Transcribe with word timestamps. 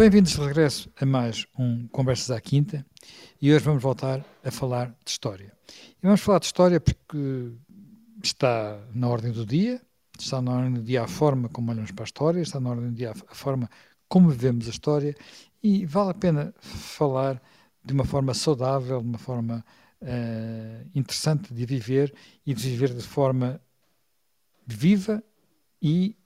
Bem-vindos 0.00 0.32
de 0.32 0.40
regresso 0.40 0.90
a 0.98 1.04
mais 1.04 1.46
um 1.58 1.86
Conversas 1.88 2.30
à 2.30 2.40
Quinta 2.40 2.86
e 3.38 3.52
hoje 3.52 3.62
vamos 3.62 3.82
voltar 3.82 4.24
a 4.42 4.50
falar 4.50 4.96
de 5.04 5.10
história. 5.10 5.52
E 5.68 6.06
vamos 6.06 6.22
falar 6.22 6.38
de 6.38 6.46
história 6.46 6.80
porque 6.80 7.52
está 8.24 8.82
na 8.94 9.06
ordem 9.06 9.30
do 9.30 9.44
dia, 9.44 9.78
está 10.18 10.40
na 10.40 10.52
ordem 10.52 10.72
do 10.72 10.82
dia 10.82 11.02
a 11.02 11.06
forma 11.06 11.50
como 11.50 11.70
olhamos 11.70 11.90
para 11.90 12.04
a 12.04 12.06
história, 12.06 12.40
está 12.40 12.58
na 12.58 12.70
ordem 12.70 12.88
do 12.88 12.94
dia 12.94 13.10
a 13.10 13.34
forma 13.34 13.68
como 14.08 14.30
vivemos 14.30 14.68
a 14.68 14.70
história 14.70 15.14
e 15.62 15.84
vale 15.84 16.12
a 16.12 16.14
pena 16.14 16.54
falar 16.60 17.38
de 17.84 17.92
uma 17.92 18.06
forma 18.06 18.32
saudável, 18.32 19.02
de 19.02 19.06
uma 19.06 19.18
forma 19.18 19.62
uh, 20.00 20.90
interessante 20.94 21.52
de 21.52 21.66
viver 21.66 22.14
e 22.46 22.54
de 22.54 22.70
viver 22.70 22.94
de 22.94 23.02
forma 23.02 23.60
viva 24.66 25.22
e 25.82 26.16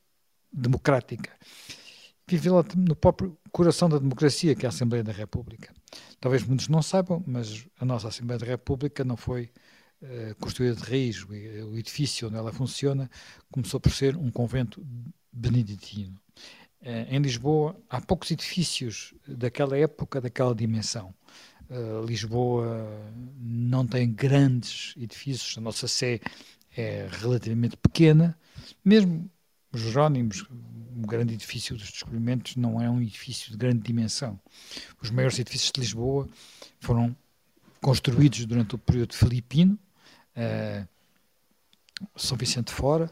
democrática 0.53 1.33
vivê-la 2.27 2.65
no 2.77 2.97
próprio 2.97 3.37
coração 3.53 3.89
da 3.89 3.99
democracia, 3.99 4.55
que 4.55 4.65
é 4.65 4.69
a 4.69 4.71
Assembleia 4.71 5.05
da 5.05 5.13
República. 5.13 5.73
Talvez 6.21 6.43
muitos 6.45 6.69
não 6.69 6.83
saibam, 6.83 7.23
mas 7.27 7.67
a 7.79 7.85
nossa 7.85 8.09
Assembleia 8.09 8.39
da 8.39 8.47
República 8.47 9.05
não 9.05 9.17
foi 9.17 9.51
uh, 10.03 10.35
construída 10.41 10.77
de 10.77 10.83
raiz. 10.83 11.23
O, 11.23 11.29
o, 11.29 11.79
edifício 11.79 12.29
onde 12.29 12.37
ela 12.37 12.53
funciona 12.53 13.11
começou 13.51 13.79
por 13.79 13.93
ser 13.93 14.17
um 14.17 14.31
convento 14.31 14.85
beneditino. 15.33 16.19
Uh, 16.81 17.07
em 17.11 17.19
Lisboa, 17.21 17.77
há 17.89 18.01
poucos 18.01 18.31
edifícios 18.31 19.15
daquela 19.27 19.77
época, 19.77 20.21
daquela 20.21 20.55
dimensão. 20.55 21.15
Uh, 21.69 22.05
Lisboa 22.05 22.91
não 23.39 23.87
tem 23.87 24.13
grandes 24.13 24.95
edifícios, 24.97 25.57
a 25.57 25.61
nossa 25.61 25.89
Sé 25.89 26.21
é 26.77 27.09
relativamente 27.11 27.77
pequena, 27.77 28.37
mesmo 28.85 29.31
Jerónimos, 29.81 30.45
um 30.97 31.03
grande 31.03 31.35
edifício 31.35 31.77
dos 31.77 31.91
descobrimentos, 31.91 32.57
não 32.57 32.81
é 32.81 32.89
um 32.89 33.01
edifício 33.01 33.51
de 33.51 33.57
grande 33.57 33.81
dimensão. 33.81 34.39
Os 35.03 35.11
maiores 35.11 35.39
edifícios 35.39 35.73
de 35.73 35.81
Lisboa 35.81 36.29
foram 36.81 37.15
construídos 37.81 38.45
durante 38.47 38.75
o 38.75 38.79
período 38.79 39.15
filipino, 39.15 39.79
uh, 40.37 40.89
São 42.17 42.37
Vicente 42.37 42.73
Fora, 42.73 43.11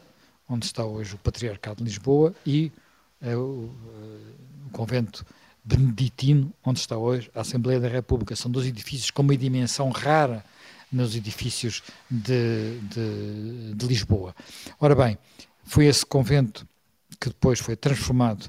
onde 0.49 0.65
está 0.65 0.83
hoje 0.83 1.15
o 1.15 1.17
Patriarcado 1.17 1.77
de 1.77 1.83
Lisboa, 1.83 2.33
e 2.45 2.71
uh, 3.21 3.37
o, 3.37 4.69
convento 4.71 5.23
beneditino, 5.63 6.51
onde 6.65 6.79
está 6.79 6.97
hoje 6.97 7.29
a 7.35 7.41
Assembleia 7.41 7.79
da 7.79 7.87
República. 7.87 8.35
São 8.35 8.49
dois 8.49 8.65
edifícios 8.65 9.11
com 9.11 9.21
uma 9.21 9.37
dimensão 9.37 9.89
rara 9.91 10.43
nos 10.91 11.15
edifícios 11.15 11.83
de, 12.09 12.79
de, 12.81 13.73
de 13.75 13.87
Lisboa. 13.87 14.35
Ora 14.79 14.95
bem, 14.95 15.17
foi 15.63 15.85
esse 15.85 16.05
convento 16.05 16.67
que 17.19 17.29
depois 17.29 17.59
foi 17.59 17.75
transformado 17.75 18.43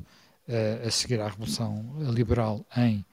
uh, 0.48 0.86
a 0.86 0.90
seguir 0.90 1.20
à 1.20 1.28
Revolução 1.28 1.84
Liberal 2.12 2.64
em 2.76 3.04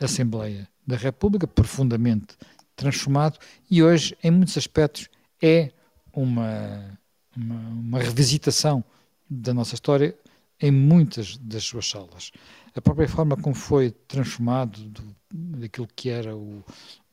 Assembleia 0.00 0.68
da 0.86 0.96
República, 0.96 1.46
profundamente 1.46 2.36
transformado, 2.76 3.38
e 3.70 3.82
hoje, 3.82 4.16
em 4.22 4.30
muitos 4.30 4.56
aspectos, 4.56 5.08
é 5.42 5.72
uma, 6.12 6.98
uma, 7.36 7.54
uma 7.54 7.98
revisitação 7.98 8.84
da 9.28 9.52
nossa 9.52 9.74
história 9.74 10.16
em 10.60 10.70
muitas 10.70 11.36
das 11.36 11.64
suas 11.64 11.88
salas. 11.88 12.30
A 12.74 12.80
própria 12.80 13.08
forma 13.08 13.36
como 13.36 13.54
foi 13.54 13.90
transformado 13.90 14.80
do, 14.84 15.16
daquilo 15.30 15.88
que 15.94 16.08
era 16.08 16.34
o, 16.34 16.64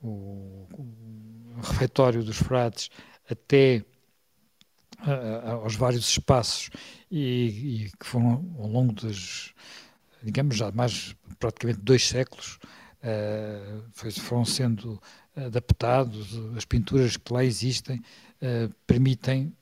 o, 0.01 0.07
o 0.77 1.61
refeitório 1.61 2.23
dos 2.23 2.37
frades 2.37 2.89
até 3.29 3.83
aos 5.61 5.75
vários 5.75 6.09
espaços 6.09 6.69
e, 7.11 7.85
e, 7.85 7.91
que 7.97 8.05
foram 8.05 8.55
ao 8.59 8.67
longo 8.67 8.93
dos, 8.93 9.53
digamos, 10.23 10.55
já 10.55 10.71
mais 10.71 11.15
praticamente 11.39 11.79
dois 11.81 12.07
séculos, 12.07 12.59
uh, 13.03 14.11
foram 14.21 14.45
sendo 14.45 15.01
adaptados, 15.35 16.39
as 16.55 16.65
pinturas 16.65 17.17
que 17.17 17.33
lá 17.33 17.43
existem 17.43 17.97
uh, 17.97 18.73
permitem 18.87 19.53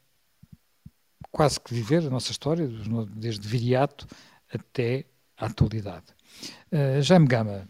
quase 1.31 1.59
que 1.59 1.73
viver 1.73 2.05
a 2.05 2.09
nossa 2.09 2.31
história, 2.31 2.69
desde 3.15 3.47
Viriato 3.47 4.07
até 4.53 5.05
a 5.37 5.47
atualidade. 5.47 6.05
Uh, 6.71 7.01
Jaime 7.01 7.27
Gama 7.27 7.67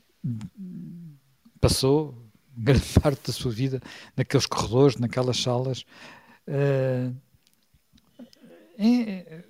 passou 1.62 2.24
grande 2.56 2.86
parte 3.02 3.28
da 3.28 3.34
sua 3.34 3.52
vida 3.52 3.82
naqueles 4.16 4.46
corredores, 4.46 4.98
naquelas 4.98 5.42
salas, 5.42 5.86
uh, 6.48 7.16
é, 8.86 9.44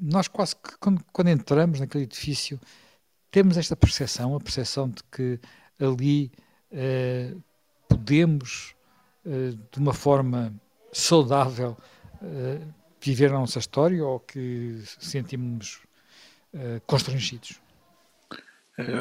nós 0.00 0.28
quase 0.28 0.56
que 0.56 0.78
quando, 0.78 1.04
quando, 1.12 1.28
entramos 1.28 1.80
naquele 1.80 2.04
edifício 2.04 2.58
temos 3.30 3.56
esta 3.56 3.76
percepção, 3.76 4.34
a 4.34 4.40
percepção 4.40 4.88
de 4.88 5.02
que 5.04 5.38
ali 5.78 6.32
eh, 6.72 7.34
podemos 7.88 8.74
eh, 9.24 9.52
de 9.70 9.78
uma 9.78 9.92
forma 9.92 10.52
saudável 10.92 11.76
eh, 12.22 12.60
viver 13.00 13.30
a 13.30 13.38
nossa 13.38 13.58
história 13.58 14.04
ou 14.04 14.20
que 14.20 14.82
sentimos 14.98 15.80
constrangidos? 16.84 17.60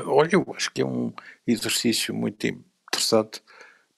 Olha, 0.05 0.35
eu 0.35 0.45
acho 0.55 0.71
que 0.71 0.83
é 0.83 0.85
um 0.85 1.11
exercício 1.47 2.13
muito 2.13 2.45
interessante 2.45 3.41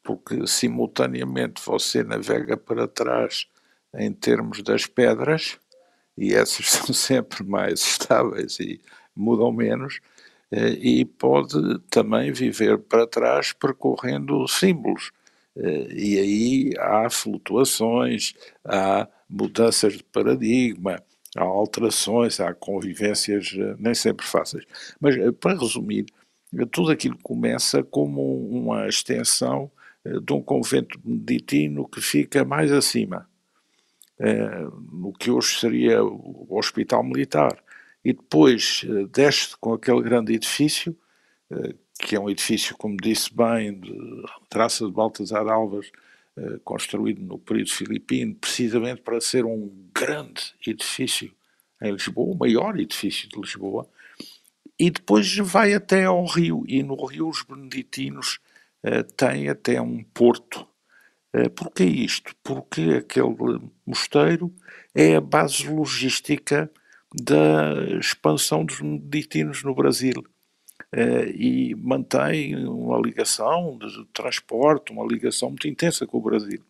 porque 0.01 0.47
simultaneamente 0.47 1.61
você 1.65 2.01
navega 2.01 2.55
para 2.55 2.87
trás 2.87 3.49
em 3.97 4.11
termos 4.13 4.61
das 4.63 4.85
pedras, 4.85 5.59
e 6.17 6.33
essas 6.33 6.69
são 6.71 6.93
sempre 6.93 7.43
mais 7.43 7.81
estáveis 7.81 8.59
e 8.59 8.81
mudam 9.15 9.51
menos, 9.51 9.99
eh, 10.51 10.71
e 10.79 11.05
pode 11.05 11.79
também 11.89 12.31
viver 12.31 12.77
para 12.79 13.07
trás 13.07 13.53
percorrendo 13.53 14.47
símbolos. 14.47 15.11
Eh, 15.55 15.87
e 15.91 16.19
aí 16.19 16.73
há 16.79 17.09
flutuações, 17.09 18.33
há 18.65 19.07
mudanças 19.29 19.93
de 19.93 20.03
paradigma, 20.03 21.01
há 21.35 21.43
alterações, 21.43 22.39
há 22.39 22.53
convivências 22.53 23.53
eh, 23.57 23.75
nem 23.79 23.93
sempre 23.93 24.25
fáceis. 24.25 24.65
Mas, 24.99 25.15
para 25.39 25.57
resumir, 25.59 26.05
tudo 26.71 26.91
aquilo 26.91 27.17
começa 27.23 27.83
como 27.83 28.21
uma 28.49 28.87
extensão 28.87 29.71
de 30.03 30.33
um 30.33 30.41
convento 30.41 30.99
beneditino 30.99 31.87
que 31.87 32.01
fica 32.01 32.43
mais 32.43 32.71
acima 32.71 33.29
no 34.91 35.13
que 35.13 35.31
hoje 35.31 35.59
seria 35.59 36.03
o 36.03 36.47
Hospital 36.51 37.03
Militar, 37.03 37.57
e 38.03 38.13
depois 38.13 38.85
eh, 38.85 39.07
desce 39.11 39.55
com 39.57 39.73
aquele 39.73 40.01
grande 40.01 40.33
edifício, 40.33 40.95
eh, 41.51 41.75
que 41.99 42.15
é 42.15 42.19
um 42.19 42.29
edifício, 42.29 42.75
como 42.77 42.97
disse 42.97 43.35
bem, 43.35 43.79
de 43.79 44.23
traça 44.49 44.85
de 44.85 44.91
Baltasar 44.91 45.47
Alves, 45.47 45.91
construído 46.63 47.21
no 47.21 47.37
período 47.37 47.71
filipino, 47.71 48.33
precisamente 48.33 49.01
para 49.01 49.19
ser 49.19 49.43
um 49.45 49.69
grande 49.93 50.41
edifício 50.65 51.31
em 51.81 51.91
Lisboa, 51.91 52.33
o 52.33 52.37
maior 52.37 52.79
edifício 52.79 53.27
de 53.27 53.37
Lisboa, 53.37 53.87
e 54.79 54.89
depois 54.89 55.35
vai 55.37 55.73
até 55.73 56.05
ao 56.05 56.25
rio, 56.25 56.63
e 56.67 56.81
no 56.81 56.95
rio 57.05 57.27
os 57.27 57.43
beneditinos 57.43 58.39
têm 59.17 59.49
até 59.49 59.79
um 59.81 60.03
porto 60.05 60.65
eh, 60.65 60.70
Porquê 61.55 61.85
isto? 61.85 62.35
Porque 62.43 62.81
aquele 62.99 63.61
mosteiro 63.85 64.53
é 64.93 65.15
a 65.15 65.21
base 65.21 65.67
logística 65.69 66.69
da 67.13 67.73
expansão 67.99 68.65
dos 68.65 68.81
meditinos 68.81 69.63
no 69.63 69.75
Brasil 69.75 70.23
eh, 70.91 71.31
e 71.35 71.75
mantém 71.75 72.55
uma 72.67 72.99
ligação 72.99 73.77
de 73.77 74.05
transporte, 74.13 74.91
uma 74.91 75.05
ligação 75.05 75.49
muito 75.49 75.67
intensa 75.67 76.07
com 76.07 76.17
o 76.17 76.21
Brasil. 76.21 76.61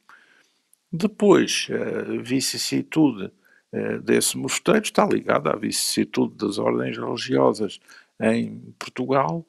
Depois, 0.91 1.67
a 1.71 2.21
vicissitude 2.21 3.31
eh, 3.71 3.99
desse 3.99 4.37
mosteiro 4.37 4.83
está 4.83 5.05
ligada 5.05 5.51
à 5.51 5.55
vicissitude 5.55 6.35
das 6.35 6.57
ordens 6.57 6.97
religiosas 6.97 7.79
em 8.19 8.73
Portugal. 8.77 9.45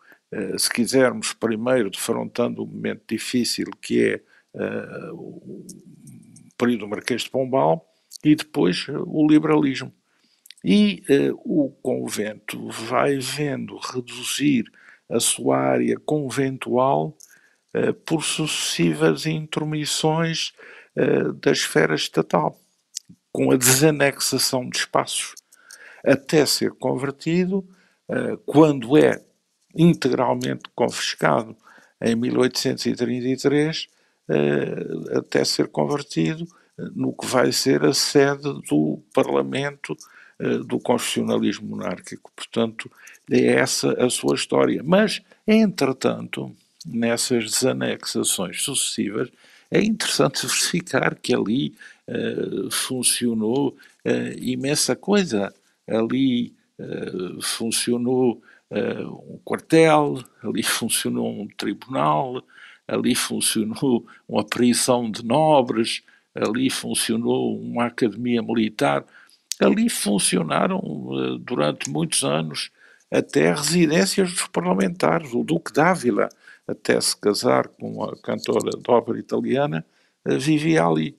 Se 0.56 0.70
quisermos, 0.70 1.34
primeiro, 1.34 1.90
defrontando 1.90 2.62
um 2.62 2.66
momento 2.66 3.02
difícil 3.06 3.66
que 3.82 4.02
é 4.02 4.20
uh, 4.54 5.14
o 5.14 5.66
período 6.56 6.80
do 6.80 6.88
Marquês 6.88 7.22
de 7.22 7.30
Pombal 7.30 7.86
e 8.24 8.34
depois 8.34 8.86
uh, 8.88 9.04
o 9.06 9.26
liberalismo. 9.26 9.92
E 10.64 11.02
uh, 11.08 11.40
o 11.44 11.70
convento 11.82 12.68
vai 12.68 13.18
vendo 13.18 13.76
reduzir 13.78 14.64
a 15.10 15.20
sua 15.20 15.58
área 15.58 15.98
conventual 15.98 17.16
por 18.04 18.22
sucessivas 18.22 19.24
intromissões 19.24 20.52
uh, 20.96 21.32
da 21.34 21.52
esfera 21.52 21.94
estatal, 21.94 22.58
com 23.32 23.50
a 23.50 23.56
desanexação 23.56 24.68
de 24.68 24.78
espaços, 24.78 25.34
até 26.04 26.44
ser 26.44 26.72
convertido, 26.72 27.58
uh, 28.08 28.36
quando 28.44 28.96
é 28.96 29.22
integralmente 29.74 30.64
confiscado 30.74 31.56
em 32.00 32.14
1833, 32.14 33.84
uh, 33.84 33.91
até 35.16 35.44
ser 35.44 35.68
convertido 35.68 36.46
no 36.94 37.12
que 37.12 37.26
vai 37.26 37.52
ser 37.52 37.84
a 37.84 37.92
sede 37.92 38.42
do 38.68 39.02
Parlamento 39.14 39.96
do 40.66 40.80
constitucionalismo 40.80 41.68
monárquico. 41.68 42.32
Portanto, 42.34 42.90
é 43.30 43.54
essa 43.54 43.92
a 44.04 44.10
sua 44.10 44.34
história. 44.34 44.82
Mas, 44.84 45.20
entretanto, 45.46 46.54
nessas 46.84 47.44
desanexações 47.44 48.62
sucessivas, 48.62 49.30
é 49.70 49.80
interessante 49.80 50.46
verificar 50.46 51.14
que 51.14 51.34
ali 51.34 51.74
uh, 52.06 52.70
funcionou 52.70 53.76
uh, 54.04 54.38
imensa 54.38 54.94
coisa. 54.94 55.52
Ali 55.88 56.54
uh, 56.78 57.40
funcionou 57.42 58.42
um 58.74 59.38
quartel, 59.44 60.24
ali 60.42 60.62
funcionou 60.64 61.28
um 61.28 61.46
tribunal, 61.46 62.42
ali 62.86 63.14
funcionou 63.14 64.06
uma 64.28 64.44
prisão 64.44 65.10
de 65.10 65.24
nobres, 65.24 66.02
ali 66.34 66.70
funcionou 66.70 67.58
uma 67.60 67.86
academia 67.86 68.42
militar, 68.42 69.04
ali 69.60 69.88
funcionaram 69.88 70.80
durante 71.40 71.88
muitos 71.90 72.24
anos 72.24 72.70
até 73.12 73.52
residências 73.52 74.32
dos 74.32 74.46
parlamentares. 74.48 75.34
O 75.34 75.44
Duque 75.44 75.72
d'Ávila, 75.72 76.30
até 76.66 76.98
se 77.00 77.14
casar 77.16 77.68
com 77.68 78.02
a 78.02 78.16
cantora 78.16 78.70
de 78.70 78.90
ópera 78.90 79.18
italiana, 79.18 79.84
eh, 80.24 80.38
vivia 80.38 80.84
ali. 80.84 81.16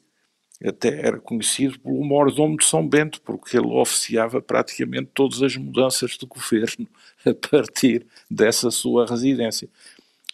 Até 0.65 1.05
era 1.05 1.19
conhecido 1.19 1.79
pelo 1.79 2.03
mordomo 2.03 2.57
de 2.57 2.65
São 2.65 2.87
Bento, 2.87 3.21
porque 3.21 3.57
ele 3.57 3.67
oficiava 3.67 4.41
praticamente 4.41 5.11
todas 5.13 5.41
as 5.43 5.55
mudanças 5.57 6.11
de 6.11 6.25
governo 6.25 6.87
a 7.25 7.33
partir 7.49 8.07
dessa 8.29 8.71
sua 8.71 9.05
residência. 9.05 9.69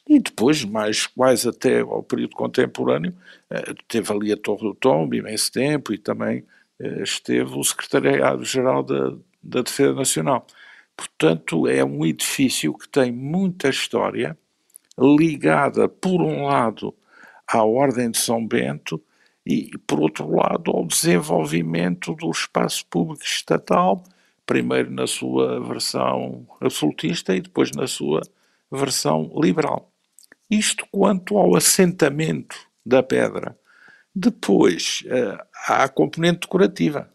E 0.10 0.20
depois, 0.20 0.66
mais 0.66 1.06
quase 1.06 1.48
até 1.48 1.82
ao 1.82 2.02
período 2.02 2.36
contemporâneo, 2.36 3.16
eh, 3.48 3.76
teve 3.88 4.12
ali 4.12 4.34
a 4.34 4.38
Torre 4.38 4.64
do 4.64 4.74
Tombo 4.74 5.14
imenso 5.14 5.52
tempo 5.52 5.94
e 5.94 6.00
também 6.00 6.44
eh, 6.80 7.04
esteve 7.04 7.54
o 7.56 7.64
Secretariado-Geral 7.64 8.82
da, 8.82 9.16
da 9.44 9.62
Defesa 9.62 9.94
Nacional. 9.94 10.48
Portanto, 10.98 11.68
é 11.68 11.86
um 11.86 12.04
edifício 12.04 12.74
que 12.74 12.90
tem 12.90 13.12
muita 13.12 13.70
história, 13.70 14.36
ligada, 14.98 15.88
por 15.88 16.22
um 16.22 16.46
lado, 16.46 16.94
à 17.48 17.64
Ordem 17.64 18.10
de 18.10 18.18
São 18.18 18.46
Bento 18.46 19.00
e, 19.46 19.72
por 19.88 20.00
outro 20.00 20.36
lado, 20.36 20.72
ao 20.72 20.86
desenvolvimento 20.86 22.16
do 22.16 22.32
espaço 22.32 22.84
público 22.88 23.24
estatal, 23.24 24.04
primeiro 24.46 24.90
na 24.92 25.06
sua 25.06 25.60
versão 25.62 26.48
absolutista 26.60 27.36
e 27.36 27.42
depois 27.42 27.72
na 27.72 27.86
sua 27.86 28.22
versão 28.72 29.32
liberal. 29.40 29.90
Isto 30.50 30.86
quanto 30.92 31.38
ao 31.38 31.56
assentamento 31.56 32.56
da 32.86 33.04
pedra. 33.04 33.58
Depois, 34.16 35.04
eh, 35.06 35.38
há 35.68 35.84
a 35.84 35.90
componente 35.90 36.42
decorativa, 36.42 37.10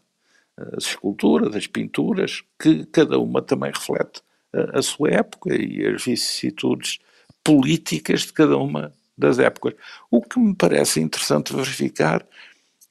as 0.57 0.85
esculturas, 0.85 1.53
as 1.55 1.67
pinturas, 1.67 2.43
que 2.57 2.85
cada 2.85 3.19
uma 3.19 3.41
também 3.41 3.71
reflete 3.71 4.21
a, 4.53 4.79
a 4.79 4.81
sua 4.81 5.11
época 5.11 5.53
e 5.53 5.85
as 5.85 6.03
vicissitudes 6.05 6.99
políticas 7.43 8.21
de 8.21 8.33
cada 8.33 8.57
uma 8.57 8.93
das 9.17 9.37
épocas. 9.37 9.73
O 10.09 10.21
que 10.21 10.39
me 10.39 10.55
parece 10.55 11.01
interessante 11.01 11.53
verificar 11.53 12.25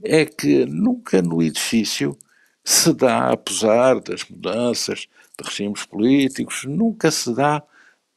é 0.02 0.26
que 0.26 0.66
nunca 0.66 1.22
no 1.22 1.42
edifício 1.42 2.16
se 2.62 2.92
dá, 2.92 3.30
apesar 3.30 4.00
das 4.00 4.24
mudanças 4.28 5.08
de 5.38 5.44
regimes 5.48 5.84
políticos, 5.84 6.64
nunca 6.64 7.10
se 7.10 7.34
dá 7.34 7.62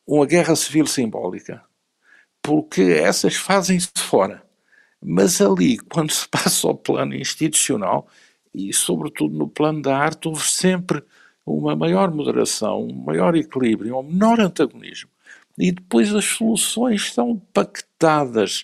uma 0.06 0.26
guerra 0.26 0.56
civil 0.56 0.86
simbólica. 0.86 1.67
Porque 2.48 2.82
essas 2.82 3.36
fazem-se 3.36 3.90
fora. 3.98 4.42
Mas 5.04 5.42
ali, 5.42 5.78
quando 5.78 6.12
se 6.12 6.26
passa 6.30 6.66
ao 6.66 6.76
plano 6.76 7.14
institucional, 7.14 8.08
e, 8.54 8.72
sobretudo 8.74 9.38
no 9.38 9.50
plano 9.50 9.82
da 9.82 9.98
arte, 9.98 10.30
houve 10.30 10.50
sempre 10.50 11.04
uma 11.46 11.76
maior 11.76 12.10
moderação, 12.10 12.88
um 12.88 13.04
maior 13.04 13.36
equilíbrio, 13.36 13.98
um 13.98 14.04
menor 14.04 14.40
antagonismo 14.40 15.10
e 15.58 15.72
depois 15.72 16.14
as 16.14 16.24
soluções 16.24 17.12
são 17.12 17.38
pactadas 17.52 18.64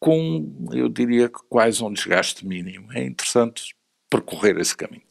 com, 0.00 0.68
eu 0.72 0.88
diria 0.88 1.28
que 1.28 1.38
quase 1.48 1.84
um 1.84 1.92
desgaste 1.92 2.46
mínimo. 2.46 2.92
É 2.92 3.04
interessante 3.04 3.74
percorrer 4.10 4.58
esse 4.58 4.76
caminho. 4.76 5.02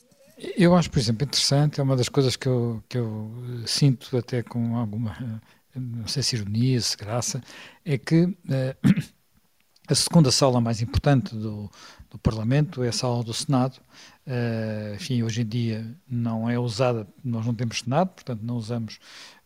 Eu 0.57 0.75
acho, 0.75 0.89
por 0.89 0.99
exemplo, 0.99 1.23
interessante, 1.23 1.79
é 1.79 1.83
uma 1.83 1.95
das 1.95 2.09
coisas 2.09 2.35
que 2.35 2.47
eu, 2.47 2.83
que 2.89 2.97
eu 2.97 3.31
sinto 3.65 4.17
até 4.17 4.41
com 4.41 4.75
alguma, 4.75 5.41
não 5.75 6.07
sei 6.07 6.23
se 6.23 6.35
ironia, 6.35 6.79
se 6.79 6.95
graça, 6.95 7.41
é 7.83 7.97
que 7.97 8.23
uh, 8.25 8.35
a 9.87 9.95
segunda 9.95 10.31
sala 10.31 10.61
mais 10.61 10.81
importante 10.81 11.35
do, 11.35 11.69
do 12.09 12.17
Parlamento 12.19 12.83
é 12.83 12.89
a 12.89 12.93
sala 12.93 13.23
do 13.23 13.33
Senado. 13.33 13.77
Uh, 14.25 14.95
enfim, 14.95 15.23
hoje 15.23 15.41
em 15.41 15.45
dia 15.45 15.97
não 16.07 16.49
é 16.49 16.57
usada, 16.57 17.07
nós 17.23 17.45
não 17.45 17.53
temos 17.53 17.79
Senado, 17.79 18.09
portanto 18.09 18.41
não 18.41 18.55
usamos 18.55 18.99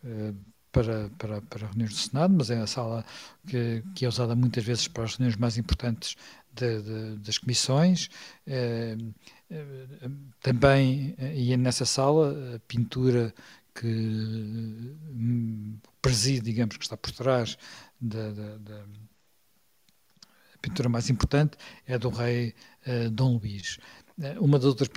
uh, 0.03 0.35
para, 0.71 1.09
para, 1.18 1.41
para 1.41 1.68
reuniões 1.68 1.91
do 1.91 1.97
Senado, 1.97 2.33
mas 2.38 2.51
é 2.51 2.59
a 2.59 2.68
sala 2.68 3.06
que, 3.47 3.83
que 3.95 4.06
é 4.06 4.07
usada 4.07 4.35
muitas 4.35 4.63
vezes 4.63 4.88
para 4.88 5.06
as 5.06 5.15
reuniões 5.15 5.38
mais 5.38 5.57
importantes 5.57 6.15
de, 6.53 6.81
de, 6.81 7.18
das 7.18 7.38
comissões. 7.38 8.09
Também, 10.41 11.15
e 11.33 11.53
é 11.53 11.57
nessa 11.57 11.85
sala, 11.85 12.56
a 12.56 12.59
pintura 12.68 13.33
que 13.79 13.88
hum, 13.88 15.77
preside, 16.07 16.42
digamos, 16.42 16.77
que 16.77 16.83
está 16.83 16.95
por 16.95 17.12
trás 17.12 17.57
da, 18.00 18.31
da, 18.31 18.57
da 18.57 18.83
pintura 20.62 20.89
mais 20.89 21.09
importante 21.09 21.57
é 21.86 21.98
do 21.98 22.09
rei 22.09 22.54
uh, 22.88 23.09
Dom 23.09 23.38
Luís. 23.38 23.77
Uma, 24.39 24.57
outras, 24.65 24.89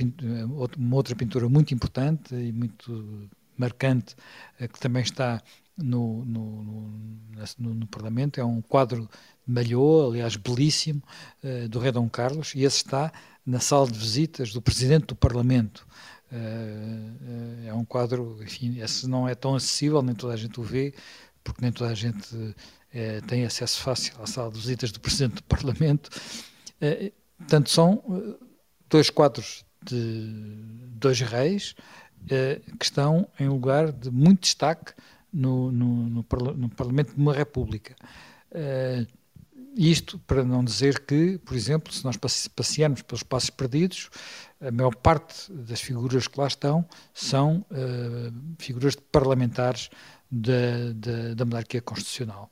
uma 0.78 0.96
outra 0.96 1.14
pintura 1.14 1.46
muito 1.48 1.74
importante 1.74 2.34
e 2.34 2.50
muito 2.52 3.28
marcante, 3.58 4.16
que 4.58 4.80
também 4.80 5.02
está 5.02 5.42
no, 5.82 6.24
no, 6.24 6.62
no, 7.58 7.74
no, 7.74 7.86
Parlamento. 7.86 8.40
É 8.40 8.44
um 8.44 8.60
quadro 8.60 9.08
de 9.46 9.52
Malhô, 9.52 10.08
aliás, 10.08 10.36
belíssimo, 10.36 11.02
uh, 11.42 11.68
do 11.68 11.78
rei 11.78 11.92
Dom 11.92 12.08
Carlos, 12.08 12.54
e 12.54 12.64
esse 12.64 12.78
está 12.78 13.12
na 13.44 13.60
sala 13.60 13.90
de 13.90 13.98
visitas 13.98 14.52
do 14.52 14.62
Presidente 14.62 15.06
do 15.06 15.14
Parlamento. 15.14 15.87
Uh, 16.30 16.37
uh, 16.37 17.68
é 17.68 17.75
um 17.75 17.84
quadro, 17.84 18.38
enfim, 18.42 18.80
esse 18.80 19.08
não 19.08 19.28
é 19.28 19.34
tão 19.34 19.54
acessível, 19.54 20.02
nem 20.02 20.14
toda 20.14 20.34
a 20.34 20.37
gente 20.37 20.60
o 20.60 20.62
vê, 20.62 20.94
porque 21.42 21.62
nem 21.62 21.72
toda 21.72 21.90
a 21.90 21.94
gente 21.94 22.28
tem 23.28 23.44
acesso 23.44 23.80
fácil 23.80 24.14
à 24.20 24.26
sala 24.26 24.50
de 24.50 24.58
visitas 24.58 24.90
do 24.90 24.99
Presidente 24.99 25.37
do 25.37 25.42
Parlamento. 25.44 26.10
portanto, 27.38 27.70
são 27.70 28.02
dois 28.88 29.08
quadros 29.08 29.64
de 29.80 30.34
dois 30.96 31.20
reis 31.20 31.76
que 32.26 32.84
estão 32.84 33.28
em 33.38 33.49
lugar 33.49 33.92
de 33.92 34.10
muito 34.10 34.40
destaque 34.40 34.92
no, 35.32 35.70
no, 35.70 36.08
no, 36.08 36.25
no 36.56 36.68
Parlamento 36.68 37.14
de 37.14 37.20
uma 37.20 37.32
República. 37.32 37.94
Uh, 38.50 39.06
isto 39.76 40.18
para 40.20 40.44
não 40.44 40.64
dizer 40.64 41.00
que, 41.00 41.38
por 41.38 41.56
exemplo, 41.56 41.92
se 41.92 42.04
nós 42.04 42.16
passearmos 42.16 43.02
pelos 43.02 43.22
passos 43.22 43.50
perdidos, 43.50 44.10
a 44.60 44.70
maior 44.70 44.94
parte 44.94 45.50
das 45.52 45.80
figuras 45.80 46.26
que 46.26 46.38
lá 46.38 46.49
estão 46.49 46.84
são 47.14 47.64
uh, 47.70 48.32
figuras 48.58 48.94
de 48.94 49.02
parlamentares 49.02 49.88
da, 50.30 50.92
da, 50.94 51.34
da 51.34 51.44
monarquia 51.44 51.80
constitucional. 51.80 52.50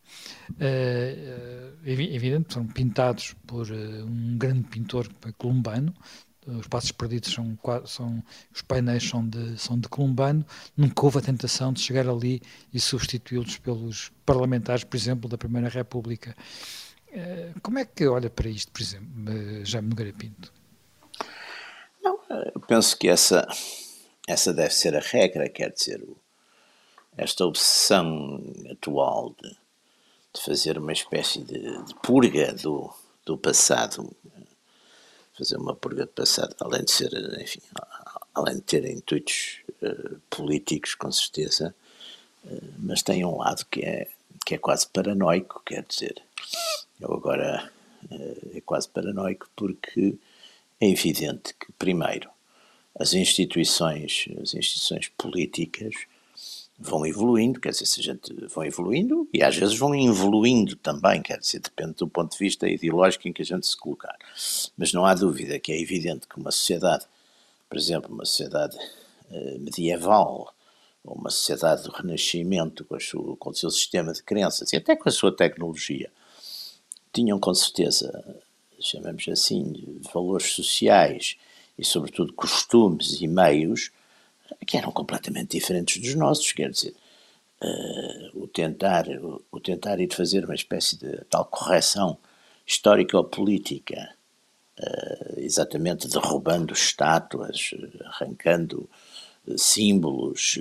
Uh, 0.52 1.74
é 1.84 1.92
evidente, 1.92 2.54
são 2.54 2.66
pintados 2.66 3.34
por 3.46 3.68
um 3.70 4.38
grande 4.38 4.64
pintor 4.68 5.08
columbano, 5.36 5.92
os 6.48 6.66
passos 6.66 6.92
perdidos 6.92 7.32
são, 7.32 7.58
são 7.84 8.22
os 8.54 8.62
painéis 8.62 9.08
são 9.08 9.26
de, 9.26 9.58
são 9.58 9.78
de 9.78 9.88
Columbano, 9.88 10.44
nunca 10.76 11.04
houve 11.04 11.18
a 11.18 11.22
tentação 11.22 11.72
de 11.72 11.80
chegar 11.80 12.08
ali 12.08 12.40
e 12.72 12.80
substituí-los 12.80 13.58
pelos 13.58 14.10
parlamentares, 14.24 14.84
por 14.84 14.96
exemplo, 14.96 15.28
da 15.28 15.36
Primeira 15.36 15.68
República. 15.68 16.34
Eh, 17.12 17.52
como 17.62 17.78
é 17.78 17.84
que 17.84 18.06
olha 18.06 18.30
para 18.30 18.48
isto, 18.48 18.72
por 18.72 18.80
exemplo, 18.80 19.08
eh, 19.28 19.64
Jaime 19.64 19.88
Nogueira 19.88 20.12
Pinto? 20.12 20.52
Não, 22.02 22.18
eu 22.54 22.60
penso 22.60 22.96
que 22.96 23.08
essa, 23.08 23.46
essa 24.26 24.52
deve 24.52 24.74
ser 24.74 24.96
a 24.96 25.00
regra, 25.00 25.48
quer 25.48 25.72
dizer, 25.72 26.02
esta 27.16 27.44
obsessão 27.44 28.42
atual 28.70 29.34
de, 29.42 29.50
de 29.50 30.42
fazer 30.44 30.78
uma 30.78 30.92
espécie 30.92 31.42
de, 31.42 31.84
de 31.84 31.94
purga 32.02 32.54
do, 32.54 32.90
do 33.26 33.36
passado 33.36 34.14
fazer 35.38 35.56
uma 35.56 35.74
purga 35.74 36.04
de 36.04 36.12
passado, 36.12 36.54
além 36.60 36.84
de 36.84 36.90
ser, 36.90 37.12
enfim, 37.40 37.60
além 38.34 38.56
de 38.56 38.62
ter 38.62 38.84
intuitos 38.84 39.60
uh, 39.82 40.20
políticos, 40.28 40.94
com 40.94 41.10
certeza, 41.12 41.74
uh, 42.44 42.74
mas 42.78 43.02
tem 43.02 43.24
um 43.24 43.38
lado 43.38 43.64
que 43.70 43.80
é, 43.80 44.08
que 44.44 44.56
é 44.56 44.58
quase 44.58 44.88
paranoico, 44.88 45.62
quer 45.64 45.84
dizer, 45.88 46.22
eu 47.00 47.14
agora 47.14 47.70
é 48.54 48.60
quase 48.60 48.88
paranoico, 48.88 49.48
porque 49.54 50.16
é 50.80 50.88
evidente 50.88 51.54
que, 51.54 51.72
primeiro, 51.72 52.30
as 52.98 53.12
instituições, 53.14 54.28
as 54.40 54.54
instituições 54.54 55.08
políticas 55.16 55.94
vão 56.78 57.04
evoluindo, 57.04 57.60
quer 57.60 57.70
dizer, 57.70 57.86
se 57.86 58.00
a 58.00 58.02
gente 58.04 58.32
vão 58.46 58.64
evoluindo 58.64 59.28
e 59.32 59.42
às 59.42 59.56
vezes 59.56 59.76
vão 59.76 59.94
evoluindo 59.94 60.76
também, 60.76 61.20
quer 61.20 61.38
dizer, 61.38 61.58
depende 61.58 61.94
do 61.94 62.08
ponto 62.08 62.32
de 62.32 62.38
vista 62.38 62.68
ideológico 62.68 63.26
em 63.26 63.32
que 63.32 63.42
a 63.42 63.44
gente 63.44 63.66
se 63.66 63.76
colocar. 63.76 64.16
Mas 64.76 64.92
não 64.92 65.04
há 65.04 65.12
dúvida 65.14 65.58
que 65.58 65.72
é 65.72 65.80
evidente 65.80 66.28
que 66.28 66.38
uma 66.38 66.52
sociedade, 66.52 67.04
por 67.68 67.76
exemplo, 67.76 68.14
uma 68.14 68.24
sociedade 68.24 68.76
uh, 68.76 69.58
medieval, 69.58 70.54
ou 71.04 71.16
uma 71.16 71.30
sociedade 71.30 71.82
do 71.82 71.90
Renascimento, 71.90 72.84
com, 72.84 73.00
sua, 73.00 73.36
com 73.36 73.50
o 73.50 73.54
seu 73.54 73.70
sistema 73.70 74.12
de 74.12 74.22
crenças 74.22 74.72
e 74.72 74.76
até 74.76 74.94
com 74.94 75.08
a 75.08 75.12
sua 75.12 75.34
tecnologia, 75.34 76.10
tinham 77.12 77.40
com 77.40 77.52
certeza, 77.54 78.36
chamamos 78.78 79.26
assim, 79.28 80.00
valores 80.12 80.52
sociais 80.52 81.36
e, 81.76 81.84
sobretudo, 81.84 82.32
costumes 82.34 83.20
e 83.20 83.26
meios 83.26 83.90
que 84.66 84.76
eram 84.76 84.92
completamente 84.92 85.52
diferentes 85.58 86.00
dos 86.00 86.14
nossos, 86.14 86.52
quer 86.52 86.70
dizer, 86.70 86.94
uh, 87.62 88.42
o, 88.42 88.46
tentar, 88.48 89.08
o, 89.08 89.42
o, 89.50 89.60
tentar 89.60 90.00
ir 90.00 90.12
fazer 90.12 90.44
uma 90.44 90.54
espécie 90.54 90.96
de 90.98 91.24
tal 91.30 91.44
correção 91.44 92.18
histórica 92.66 93.16
ou 93.16 93.24
política, 93.24 94.14
uh, 94.78 95.40
exatamente 95.40 96.08
derrubando 96.08 96.72
estátuas, 96.72 97.70
arrancando 98.04 98.88
uh, 99.46 99.58
símbolos, 99.58 100.58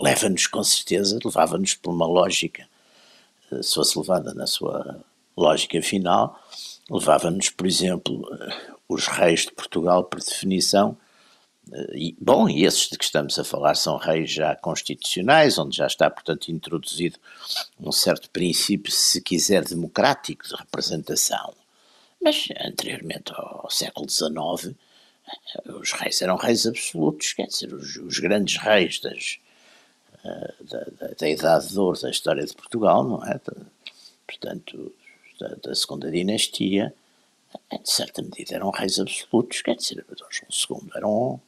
leva-nos 0.00 0.46
com 0.46 0.62
certeza, 0.62 1.18
levava-nos 1.24 1.74
por 1.74 1.90
uma 1.90 2.06
lógica, 2.06 2.66
se 3.62 3.74
fosse 3.74 3.98
levada 3.98 4.32
na 4.32 4.46
sua 4.46 5.00
lógica 5.36 5.82
final, 5.82 6.40
levava-nos, 6.90 7.50
por 7.50 7.66
exemplo, 7.66 8.24
os 8.88 9.06
reis 9.06 9.40
de 9.40 9.52
Portugal, 9.52 10.04
por 10.04 10.20
definição, 10.20 10.96
e, 11.94 12.16
bom, 12.20 12.48
e 12.48 12.64
esses 12.64 12.88
de 12.88 12.98
que 12.98 13.04
estamos 13.04 13.38
a 13.38 13.44
falar 13.44 13.74
são 13.76 13.96
reis 13.96 14.30
já 14.30 14.54
constitucionais, 14.56 15.58
onde 15.58 15.76
já 15.76 15.86
está, 15.86 16.10
portanto, 16.10 16.50
introduzido 16.50 17.18
um 17.78 17.92
certo 17.92 18.28
princípio, 18.30 18.92
se 18.92 19.20
quiser, 19.20 19.64
democrático 19.64 20.46
de 20.46 20.54
representação. 20.56 21.54
Mas 22.20 22.48
anteriormente 22.60 23.32
ao 23.34 23.70
século 23.70 24.08
XIX, 24.08 24.76
os 25.80 25.92
reis 25.92 26.20
eram 26.20 26.36
reis 26.36 26.66
absolutos, 26.66 27.32
quer 27.32 27.46
dizer, 27.46 27.72
os, 27.72 27.96
os 27.96 28.18
grandes 28.18 28.56
reis 28.58 28.98
das, 29.00 29.38
eh, 30.24 30.54
da, 30.60 30.84
da, 30.98 31.14
da, 31.14 31.28
Idade 31.28 31.68
de 31.68 31.78
Ouro 31.78 32.00
da 32.00 32.10
história 32.10 32.44
de 32.44 32.54
Portugal, 32.54 33.04
não 33.04 33.24
é? 33.24 33.40
Portanto, 34.26 34.94
da, 35.38 35.48
da 35.62 35.74
segunda 35.74 36.10
dinastia, 36.10 36.94
de 37.70 37.90
certa 37.90 38.22
medida 38.22 38.54
eram 38.54 38.70
reis 38.70 38.98
absolutos, 38.98 39.62
quer 39.62 39.76
dizer, 39.76 40.04
Dom 40.08 40.26
João 40.30 40.80
II 40.80 40.90
era 40.94 41.08
um, 41.08 41.40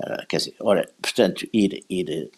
uh, 0.00 0.26
quer 0.28 0.38
dizer, 0.38 0.54
ora, 0.60 0.88
portanto, 1.00 1.46
ir, 1.52 1.84
ir, 1.88 2.30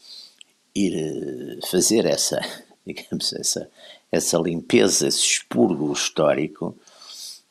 ir 0.75 1.61
fazer 1.69 2.07
essa, 2.07 2.41
digamos, 2.87 3.33
essa, 3.33 3.71
essa 4.11 4.39
limpeza, 4.39 5.09
esse 5.09 5.21
expurgo 5.21 5.93
histórico, 5.93 6.77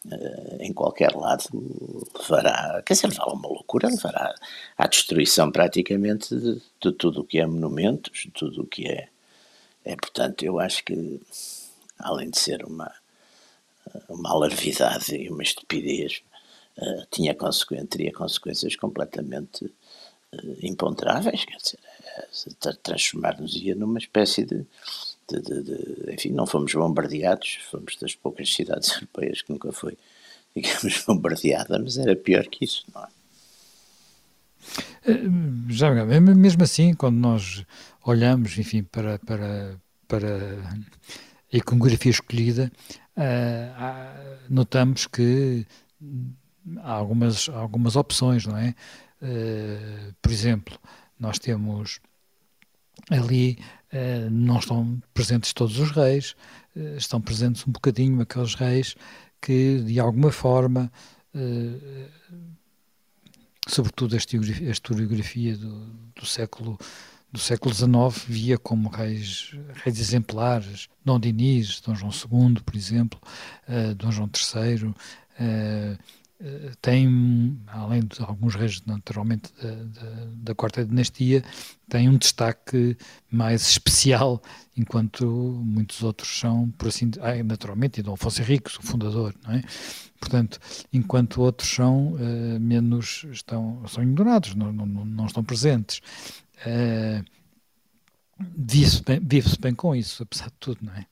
uh, 0.06 0.58
em 0.60 0.74
qualquer 0.74 1.16
lado, 1.16 1.44
levará, 2.20 2.82
quer 2.86 2.94
dizer, 2.94 3.08
levará 3.08 3.34
uma 3.34 3.48
loucura, 3.48 3.90
levará 3.90 4.34
à 4.78 4.88
destruição 4.88 5.52
praticamente 5.52 6.36
de, 6.36 6.62
de 6.82 6.92
tudo 6.94 7.22
o 7.22 7.24
que 7.26 7.40
é 7.40 7.46
monumentos, 7.46 8.24
de 8.24 8.32
tudo 8.32 8.64
o 8.64 8.68
que 8.68 8.88
é, 8.88 9.10
é, 9.84 9.96
portanto, 9.96 10.44
eu 10.44 10.60
acho 10.60 10.84
que, 10.84 11.22
além 12.00 12.30
de 12.30 12.40
ser 12.40 12.66
uma 12.66 12.92
uma 14.10 14.32
alarvidade 14.32 15.16
e 15.16 15.30
uma 15.30 15.44
estupidez, 15.44 16.22
uh, 16.78 17.06
tinha 17.12 17.36
teria 17.88 18.12
consequências 18.12 18.76
completamente 18.76 19.66
uh, 19.66 20.58
imponderáveis, 20.62 21.46
quer 21.46 21.58
dizer, 21.58 21.80
uh, 22.68 22.78
transformar-nos-ia 22.84 23.76
numa 23.76 23.98
espécie 23.98 24.46
de, 24.46 24.66
de, 25.30 25.42
de, 25.42 25.64
de, 25.64 26.14
Enfim, 26.14 26.30
não 26.30 26.46
fomos 26.46 26.74
bombardeados, 26.74 27.60
fomos 27.70 27.98
das 27.98 28.16
poucas 28.16 28.54
cidades 28.54 28.92
europeias 28.96 29.42
que 29.42 29.52
nunca 29.52 29.72
foi, 29.72 29.98
digamos, 30.56 31.04
bombardeada, 31.08 31.80
mas 31.80 31.98
era 31.98 32.16
pior 32.16 32.46
que 32.48 32.66
isso, 32.66 32.86
não 32.94 33.04
é? 33.04 33.08
Já, 35.70 35.94
mesmo 35.94 36.64
assim, 36.64 36.94
quando 36.96 37.18
nós 37.18 37.64
olhamos, 38.04 38.58
enfim, 38.58 38.82
para, 38.84 39.20
para, 39.20 39.80
para 40.08 40.28
a 41.54 41.58
iconografia 41.58 42.12
escolhida, 42.12 42.72
uh, 43.16 44.40
notamos 44.50 45.06
que 45.06 45.66
há 46.78 46.92
algumas, 46.92 47.50
algumas 47.50 47.96
opções, 47.96 48.46
não 48.46 48.58
é? 48.58 48.76
Uh, 49.22 50.14
por 50.22 50.32
exemplo, 50.32 50.78
nós 51.20 51.40
temos 51.40 52.00
ali, 53.10 53.58
uh, 53.94 54.30
não 54.30 54.60
estão 54.60 55.02
presentes 55.14 55.54
todos 55.54 55.80
os 55.80 55.92
reis, 55.92 56.36
estão 56.98 57.22
presentes 57.22 57.66
um 57.66 57.72
bocadinho 57.72 58.22
aqueles 58.22 58.54
reis 58.54 58.96
que, 59.42 59.80
de 59.80 59.98
alguma 59.98 60.30
forma, 60.30 60.92
sobretudo 63.66 64.14
a 64.14 64.18
historiografia 64.18 65.56
do, 65.56 65.86
do 66.14 66.26
século 66.26 66.78
do 67.36 67.40
século 67.40 67.76
XIX 67.76 68.26
via 68.28 68.58
como 68.58 68.88
reis, 68.88 69.52
reis 69.84 70.00
exemplares, 70.00 70.88
Dom 71.04 71.20
Dinis, 71.20 71.82
Dom 71.82 71.94
João 71.94 72.12
II, 72.12 72.62
por 72.66 72.76
exemplo, 72.76 73.20
uh, 73.68 73.94
Dom 73.94 74.10
João 74.10 74.30
III, 74.34 74.86
uh, 74.86 74.90
uh, 74.90 75.98
tem, 76.82 77.58
além 77.68 78.02
de 78.02 78.22
alguns 78.22 78.56
reis 78.56 78.82
naturalmente 78.86 79.52
da, 79.62 79.72
da, 79.72 80.28
da, 80.28 80.56
quarta 80.56 80.86
dinastia, 80.86 81.44
tem 81.88 82.10
um 82.10 82.18
destaque 82.18 82.98
mais 83.32 83.70
especial, 83.70 84.42
enquanto 84.76 85.26
muitos 85.26 86.04
outros 86.04 86.40
são, 86.40 86.70
por 86.72 86.90
assim, 86.90 87.10
ah, 87.22 87.42
naturalmente, 87.44 88.00
e 88.00 88.04
Dom 88.04 88.14
Afonso 88.14 88.42
Henriques, 88.42 88.78
o 88.78 88.82
fundador, 88.82 89.34
não 89.44 89.54
é? 89.54 89.64
Portanto, 90.20 90.60
enquanto 90.92 91.42
outros 91.42 91.70
são 91.70 92.16
menos, 92.60 93.26
estão, 93.32 93.86
são 93.88 94.04
ignorados, 94.04 94.56
não, 94.56 94.74
não, 94.74 94.86
não 94.86 95.26
estão 95.26 95.44
presentes. 95.44 96.02
Uh, 96.66 97.24
Vive-se 98.38 99.02
bem, 99.02 99.20
vive 99.24 99.58
bem 99.60 99.74
com 99.74 99.96
isso, 99.96 100.24
apesar 100.24 100.48
de 100.48 100.56
tudo, 100.60 100.80
não 100.82 100.94
é? 100.94 101.06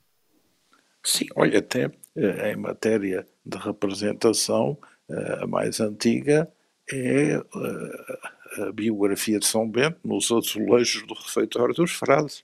Sim, 1.05 1.25
olha, 1.35 1.59
até 1.59 1.87
uh, 1.87 2.45
em 2.51 2.55
matéria 2.57 3.25
de 3.45 3.57
representação, 3.57 4.71
uh, 4.71 4.77
a 5.41 5.47
mais 5.47 5.79
antiga 5.79 6.51
é 6.91 7.37
uh, 7.37 8.63
a 8.67 8.71
biografia 8.71 9.39
de 9.39 9.45
São 9.45 9.67
Bento 9.69 9.99
nos 10.03 10.31
azulejos 10.31 11.05
do 11.07 11.13
refeitório 11.13 11.73
dos 11.73 11.91
frades. 11.91 12.43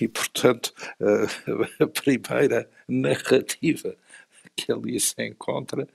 E, 0.00 0.08
portanto, 0.08 0.72
a 1.80 1.86
primeira 1.86 2.68
narrativa 2.86 3.96
que 4.54 4.70
ali 4.70 5.00
se 5.00 5.14
encontra 5.18 5.88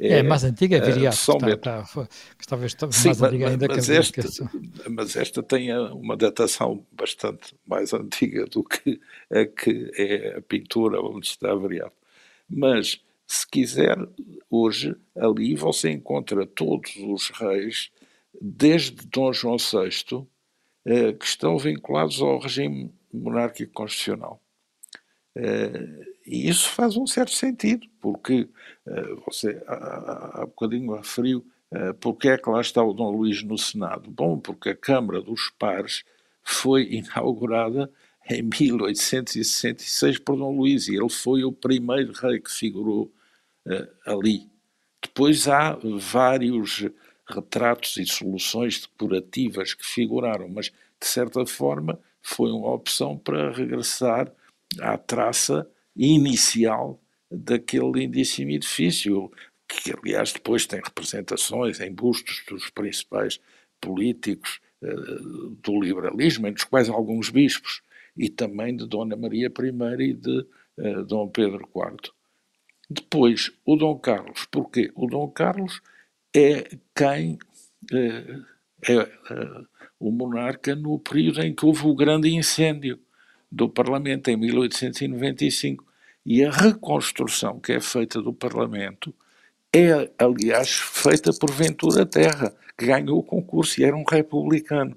é, 0.00 0.18
é 0.18 0.22
mais 0.22 0.44
antiga, 0.44 0.80
Viriato, 0.80 1.16
São 1.16 1.36
está, 1.36 1.82
está, 1.82 2.08
que 2.38 2.46
talvez 2.46 2.76
Sim, 2.92 3.08
mais 3.08 3.22
antiga 3.22 3.48
ainda 3.48 3.66
mas, 3.68 3.86
que, 3.86 3.92
esta, 3.92 4.22
que 4.22 4.88
mas 4.88 5.16
esta 5.16 5.42
tem 5.42 5.76
uma 5.76 6.16
datação 6.16 6.86
bastante 6.92 7.56
mais 7.66 7.92
antiga 7.92 8.46
do 8.46 8.62
que 8.62 9.00
a 9.30 9.44
que 9.44 9.90
é 9.96 10.36
a 10.38 10.42
pintura 10.42 11.00
onde 11.00 11.26
está 11.26 11.52
Viriato. 11.54 11.96
Mas, 12.48 13.00
se 13.30 13.46
quiser, 13.46 13.94
hoje, 14.50 14.96
ali 15.14 15.54
você 15.54 15.90
encontra 15.90 16.46
todos 16.46 16.96
os 16.96 17.28
reis, 17.28 17.90
desde 18.40 19.06
Dom 19.06 19.34
João 19.34 19.58
VI, 19.58 20.26
eh, 20.86 21.12
que 21.12 21.26
estão 21.26 21.58
vinculados 21.58 22.22
ao 22.22 22.38
regime 22.38 22.90
monárquico 23.12 23.74
constitucional. 23.74 24.40
Eh, 25.36 26.06
e 26.26 26.48
isso 26.48 26.70
faz 26.70 26.96
um 26.96 27.06
certo 27.06 27.32
sentido, 27.32 27.86
porque 28.00 28.48
uh, 28.86 29.22
você 29.26 29.62
há, 29.66 30.46
bocadinho 30.46 30.94
referiu 30.94 31.46
porque 32.00 32.28
é 32.28 32.38
que 32.38 32.48
lá 32.48 32.62
está 32.62 32.82
o 32.82 32.94
Dom 32.94 33.10
Luís 33.10 33.42
no 33.42 33.58
Senado. 33.58 34.10
Bom, 34.10 34.38
porque 34.38 34.70
a 34.70 34.74
Câmara 34.74 35.20
dos 35.20 35.50
Pares 35.58 36.02
foi 36.42 36.84
inaugurada 36.92 37.90
em 38.30 38.42
1866 38.42 40.18
por 40.18 40.36
Dom 40.36 40.56
Luís 40.56 40.88
e 40.88 40.96
ele 40.96 41.10
foi 41.10 41.44
o 41.44 41.52
primeiro 41.52 42.12
rei 42.12 42.40
que 42.40 42.50
figurou 42.50 43.12
ali. 44.06 44.48
Depois 45.02 45.46
há 45.48 45.78
vários 45.98 46.88
retratos 47.28 47.96
e 47.96 48.06
soluções 48.06 48.80
decorativas 48.80 49.74
que 49.74 49.84
figuraram, 49.84 50.48
mas 50.48 50.66
de 51.00 51.06
certa 51.06 51.44
forma 51.46 52.00
foi 52.22 52.50
uma 52.50 52.72
opção 52.72 53.16
para 53.16 53.52
regressar 53.52 54.32
à 54.80 54.96
traça 54.98 55.68
inicial 55.96 57.00
daquele 57.30 57.90
lindíssimo 57.92 58.50
edifício, 58.50 59.30
que 59.68 59.92
aliás 59.92 60.32
depois 60.32 60.66
tem 60.66 60.80
representações 60.80 61.80
em 61.80 61.92
bustos 61.92 62.42
dos 62.48 62.70
principais 62.70 63.40
políticos 63.80 64.60
uh, 64.82 65.50
do 65.62 65.80
liberalismo, 65.80 66.46
entre 66.46 66.62
os 66.62 66.68
quais 66.68 66.88
alguns 66.88 67.30
bispos, 67.30 67.82
e 68.16 68.28
também 68.28 68.74
de 68.74 68.86
Dona 68.86 69.16
Maria 69.16 69.48
I 69.48 70.02
e 70.02 70.12
de 70.14 70.46
uh, 70.78 71.04
Dom 71.04 71.28
Pedro 71.28 71.68
IV. 71.74 72.12
Depois, 72.88 73.52
o 73.64 73.76
Dom 73.76 73.98
Carlos. 73.98 74.46
Porquê? 74.50 74.90
O 74.94 75.06
Dom 75.06 75.28
Carlos 75.28 75.80
é 76.34 76.76
quem 76.94 77.38
é, 77.92 78.38
é 78.90 79.10
o 79.98 80.10
monarca 80.10 80.74
no 80.74 80.98
período 80.98 81.42
em 81.42 81.54
que 81.54 81.66
houve 81.66 81.86
o 81.86 81.94
grande 81.94 82.32
incêndio 82.34 82.98
do 83.50 83.68
Parlamento, 83.68 84.28
em 84.30 84.36
1895. 84.36 85.84
E 86.24 86.44
a 86.44 86.50
reconstrução 86.50 87.58
que 87.58 87.72
é 87.72 87.80
feita 87.80 88.20
do 88.20 88.32
Parlamento 88.32 89.14
é, 89.74 90.10
aliás, 90.18 90.70
feita 90.70 91.30
por 91.32 91.50
Ventura 91.50 92.06
Terra, 92.06 92.54
que 92.76 92.86
ganhou 92.86 93.18
o 93.18 93.22
concurso 93.22 93.80
e 93.80 93.84
era 93.84 93.96
um 93.96 94.04
republicano. 94.04 94.96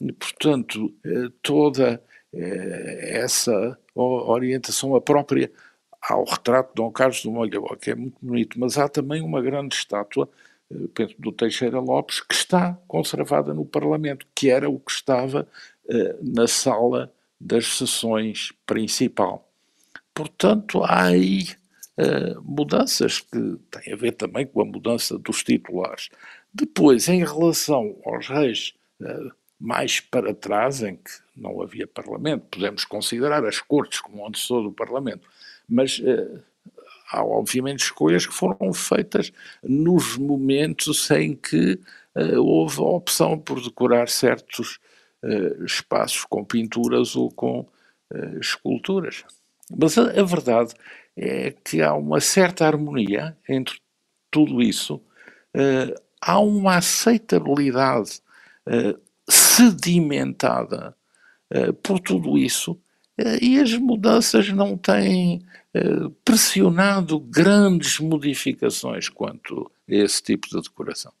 E, 0.00 0.12
portanto, 0.12 0.94
eh, 1.04 1.28
toda 1.42 2.02
eh, 2.32 3.20
essa 3.22 3.78
orientação, 3.94 4.94
a 4.94 5.00
própria 5.00 5.50
ao 6.08 6.24
retrato 6.24 6.68
de 6.68 6.74
Dom 6.76 6.90
Carlos 6.90 7.22
do 7.22 7.32
Molhavó, 7.32 7.74
que 7.76 7.90
é 7.90 7.94
muito 7.94 8.16
bonito, 8.22 8.58
mas 8.58 8.78
há 8.78 8.88
também 8.88 9.22
uma 9.22 9.42
grande 9.42 9.74
estátua 9.74 10.28
penso, 10.94 11.14
do 11.18 11.32
Teixeira 11.32 11.80
Lopes, 11.80 12.20
que 12.20 12.34
está 12.34 12.78
conservada 12.86 13.52
no 13.52 13.64
Parlamento, 13.64 14.26
que 14.34 14.50
era 14.50 14.68
o 14.68 14.78
que 14.78 14.92
estava 14.92 15.48
uh, 15.84 16.34
na 16.34 16.46
sala 16.46 17.12
das 17.40 17.76
sessões 17.76 18.52
principal. 18.64 19.48
Portanto, 20.14 20.82
há 20.82 21.06
aí 21.06 21.48
uh, 21.98 22.40
mudanças 22.42 23.20
que 23.20 23.58
têm 23.70 23.92
a 23.92 23.96
ver 23.96 24.12
também 24.12 24.46
com 24.46 24.60
a 24.60 24.64
mudança 24.64 25.18
dos 25.18 25.42
titulares. 25.42 26.08
Depois, 26.52 27.08
em 27.08 27.24
relação 27.24 27.96
aos 28.04 28.28
reis 28.28 28.74
uh, 29.00 29.32
mais 29.58 30.00
para 30.00 30.34
trás, 30.34 30.82
em 30.82 30.96
que 30.96 31.10
não 31.36 31.60
havia 31.60 31.86
Parlamento, 31.86 32.46
podemos 32.50 32.84
considerar 32.84 33.44
as 33.44 33.60
cortes 33.60 34.00
como 34.00 34.26
antecessor 34.26 34.62
do 34.62 34.72
Parlamento, 34.72 35.28
mas 35.68 36.00
há 37.10 37.24
obviamente 37.24 37.84
escolhas 37.84 38.26
que 38.26 38.34
foram 38.34 38.72
feitas 38.72 39.32
nos 39.62 40.16
momentos 40.16 41.10
em 41.10 41.34
que 41.34 41.78
uh, 42.14 42.42
houve 42.42 42.80
a 42.80 42.84
opção 42.84 43.38
por 43.38 43.62
decorar 43.62 44.08
certos 44.08 44.78
uh, 45.22 45.64
espaços 45.64 46.24
com 46.24 46.44
pinturas 46.44 47.14
ou 47.16 47.30
com 47.30 47.60
uh, 47.60 48.38
esculturas. 48.40 49.24
Mas 49.76 49.96
a, 49.98 50.02
a, 50.02 50.24
verdade 50.24 50.74
é 51.16 51.52
que 51.52 51.82
há 51.82 51.94
uma 51.94 52.20
certa 52.20 52.66
harmonia 52.66 53.36
entre 53.48 53.80
tudo 54.30 54.60
isso, 54.60 55.00
há 56.20 56.38
uma 56.38 56.76
aceitabilidade 56.76 58.20
sedimentada 59.26 60.94
por 61.82 61.98
tudo 62.00 62.36
isso 62.36 62.78
e 63.40 63.58
as 63.58 63.72
mudanças 63.74 64.50
não 64.50 64.76
têm 64.76 65.42
eh, 65.72 66.10
pressionado 66.24 67.18
grandes 67.20 67.98
modificações 68.00 69.10
quanto 69.10 69.70
a 69.88 69.94
esse 69.94 70.22
tipo 70.22 70.48
de 70.48 70.60
decoração. 70.60 71.12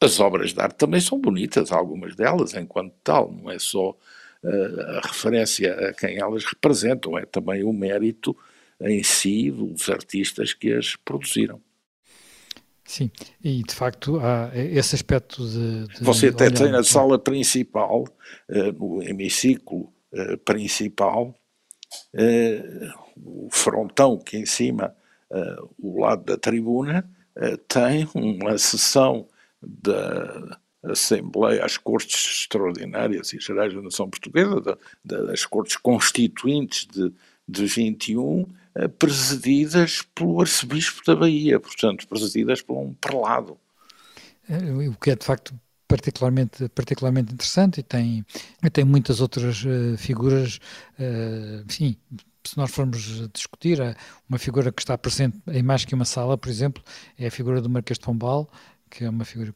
As 0.00 0.20
obras 0.20 0.52
de 0.52 0.60
arte 0.60 0.76
também 0.76 1.00
são 1.00 1.20
bonitas, 1.20 1.72
algumas 1.72 2.14
delas, 2.14 2.54
enquanto 2.54 2.94
tal, 3.04 3.32
não 3.32 3.50
é 3.50 3.58
só 3.58 3.90
uh, 3.90 4.80
a 4.98 5.00
referência 5.00 5.72
a 5.88 5.92
quem 5.92 6.16
elas 6.16 6.44
representam, 6.44 7.18
é 7.18 7.26
também 7.26 7.64
o 7.64 7.72
mérito 7.72 8.36
em 8.80 9.02
si 9.02 9.50
dos 9.50 9.90
artistas 9.90 10.54
que 10.54 10.72
as 10.72 10.96
produziram. 10.96 11.60
Sim, 12.84 13.10
e 13.44 13.62
de 13.62 13.74
facto 13.74 14.18
há 14.20 14.50
esse 14.54 14.94
aspecto 14.94 15.46
de. 15.46 15.88
de 15.88 16.04
Você 16.04 16.28
até 16.28 16.50
tem 16.50 16.70
na 16.70 16.82
sala 16.82 17.18
principal, 17.18 18.04
no 18.78 19.02
hemiciclo 19.02 19.92
uh, 20.12 20.38
principal, 20.38 21.34
o 23.16 23.48
frontão 23.50 24.18
que 24.18 24.36
em 24.36 24.46
cima, 24.46 24.94
uh, 25.30 25.70
o 25.78 26.00
lado 26.00 26.24
da 26.24 26.36
tribuna, 26.36 27.08
tem 27.68 28.06
uma 28.14 28.58
sessão 28.58 29.26
da 29.62 30.58
Assembleia, 30.82 31.64
as 31.64 31.76
Cortes 31.76 32.42
Extraordinárias 32.42 33.32
e 33.32 33.40
Gerais 33.40 33.72
da 33.72 33.80
Nação 33.80 34.08
Portuguesa, 34.08 34.60
da, 35.04 35.22
das 35.24 35.46
Cortes 35.46 35.76
Constituintes 35.76 36.86
de, 36.86 37.12
de 37.46 37.66
21, 37.66 38.42
uh, 38.42 38.48
eh, 38.74 38.88
presididas 38.88 40.02
pelo 40.14 40.40
Arcebispo 40.40 41.02
da 41.06 41.14
Bahia, 41.14 41.60
portanto, 41.60 42.06
presididas 42.08 42.62
por 42.62 42.78
um 42.78 42.94
prelado. 42.94 43.58
O 44.48 44.98
que 44.98 45.10
é 45.10 45.16
de 45.16 45.24
facto 45.24 45.54
particularmente, 45.90 46.68
particularmente 46.68 47.32
interessante 47.32 47.80
e 47.80 47.82
tem, 47.82 48.24
tem 48.72 48.84
muitas 48.84 49.20
outras 49.20 49.64
uh, 49.64 49.98
figuras, 49.98 50.60
uh, 51.00 51.64
enfim, 51.68 51.96
se 52.46 52.56
nós 52.56 52.70
formos 52.70 53.28
discutir, 53.32 53.78
uma 54.28 54.38
figura 54.38 54.70
que 54.70 54.80
está 54.80 54.96
presente 54.96 55.38
em 55.48 55.62
mais 55.64 55.84
que 55.84 55.94
uma 55.94 56.04
sala, 56.04 56.38
por 56.38 56.48
exemplo, 56.48 56.80
é 57.18 57.26
a 57.26 57.30
figura 57.30 57.60
do 57.60 57.68
Marquês 57.68 57.98
de 57.98 58.04
Pombal, 58.04 58.48
que 58.88 59.04
é 59.04 59.10
uma 59.10 59.24
figura 59.24 59.52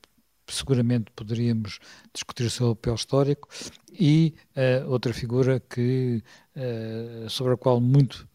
que 0.46 0.54
seguramente 0.54 1.10
poderíamos 1.14 1.78
discutir 2.12 2.44
o 2.44 2.50
seu 2.50 2.74
papel 2.74 2.96
histórico, 2.96 3.48
e 3.92 4.34
uh, 4.56 4.90
outra 4.90 5.14
figura 5.14 5.60
que, 5.60 6.22
sobre 7.28 7.54
a 7.54 7.56
qual 7.56 7.80
muito 7.80 8.28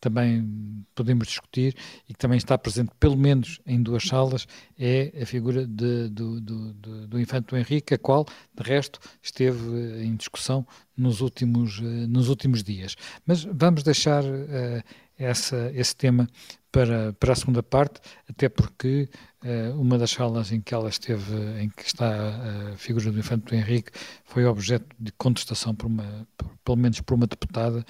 também 0.00 0.84
podemos 0.94 1.28
discutir 1.28 1.76
e 2.08 2.12
que 2.12 2.18
também 2.18 2.38
está 2.38 2.56
presente 2.56 2.90
pelo 2.98 3.16
menos 3.16 3.60
em 3.66 3.82
duas 3.82 4.04
salas 4.04 4.46
é 4.78 5.12
a 5.20 5.26
figura 5.26 5.66
de, 5.66 6.08
do, 6.08 6.40
do, 6.40 6.72
do, 6.72 7.06
do 7.08 7.20
Infante 7.20 7.54
Henrique, 7.54 7.94
a 7.94 7.98
qual, 7.98 8.26
de 8.54 8.62
resto, 8.62 8.98
esteve 9.22 10.02
em 10.02 10.16
discussão 10.16 10.66
nos 10.96 11.20
últimos, 11.20 11.80
nos 11.80 12.28
últimos 12.28 12.62
dias. 12.62 12.96
Mas 13.26 13.44
vamos 13.44 13.82
deixar 13.82 14.24
uh, 14.24 14.82
essa, 15.18 15.70
esse 15.74 15.94
tema 15.94 16.26
para, 16.72 17.12
para 17.14 17.32
a 17.32 17.36
segunda 17.36 17.62
parte, 17.62 18.00
até 18.28 18.48
porque 18.48 19.08
uh, 19.44 19.80
uma 19.80 19.98
das 19.98 20.10
salas 20.10 20.52
em 20.52 20.60
que 20.60 20.72
ela 20.72 20.88
esteve, 20.88 21.34
em 21.60 21.68
que 21.68 21.84
está 21.84 22.72
a 22.72 22.76
figura 22.76 23.10
do 23.10 23.18
Infante 23.18 23.54
Henrique, 23.54 23.90
foi 24.24 24.44
objeto 24.44 24.86
de 24.98 25.12
contestação 25.12 25.74
por 25.74 25.86
uma, 25.86 26.26
por, 26.36 26.50
pelo 26.64 26.76
menos 26.76 27.00
por 27.00 27.14
uma 27.14 27.26
deputada, 27.26 27.84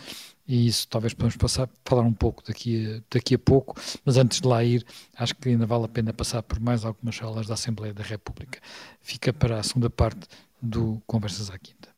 e 0.47 0.67
isso 0.67 0.89
talvez 0.89 1.15
podemos 1.15 1.37
passar, 1.37 1.69
falar 1.85 2.03
um 2.03 2.13
pouco 2.13 2.43
daqui 2.47 2.87
a, 2.87 3.03
daqui 3.15 3.35
a 3.35 3.39
pouco, 3.39 3.75
mas 4.05 4.17
antes 4.17 4.41
de 4.41 4.49
lá 4.49 4.65
ir, 4.65 4.85
acho 5.17 5.35
que 5.37 5.49
ainda 5.51 5.67
vale 5.67 5.85
a 5.85 5.89
pena 5.89 6.13
passar 6.13 6.43
por 6.43 6.59
mais 6.59 6.85
algumas 6.85 7.15
salas 7.17 7.47
da 7.47 7.55
Assembleia 7.55 7.93
da 7.93 8.03
República. 8.03 8.59
Fica 9.01 9.33
para 9.33 9.61
a 9.61 9.63
segunda 9.63 9.91
parte 9.91 10.27
do 10.61 11.03
Conversas 11.07 11.51
à 11.51 11.59
Quinta. 11.59 11.89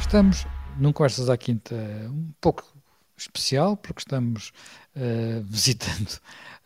Estamos 0.00 0.46
num 0.76 0.92
Conversas 0.92 1.28
à 1.30 1.36
Quinta 1.36 1.74
um 2.10 2.32
pouco 2.40 2.79
especial, 3.20 3.76
porque 3.76 4.00
estamos 4.00 4.52
uh, 4.96 5.42
visitando 5.44 6.18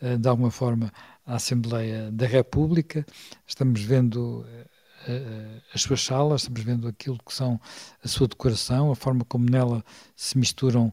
uh, 0.03 0.19
de 0.19 0.29
alguma 0.29 0.51
forma 0.51 0.93
a 1.27 1.37
Assembleia 1.37 2.11
da 2.13 2.27
República, 2.27 3.05
estamos 3.47 3.83
vendo 3.83 4.47
uh, 5.09 5.63
as 5.75 5.83
suas 5.83 6.03
salas, 6.03 6.43
estamos 6.43 6.63
vendo 6.63 6.89
aquilo 6.89 7.19
que 7.27 7.35
são 7.35 7.61
a 8.03 8.09
sua 8.09 8.29
decoração, 8.29 8.91
a 8.91 8.97
forma 8.97 9.25
como 9.25 9.49
nela 9.49 9.85
se 10.17 10.39
misturam 10.39 10.93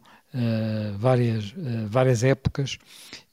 várias, 0.97 1.53
várias 1.87 2.23
épocas, 2.23 2.77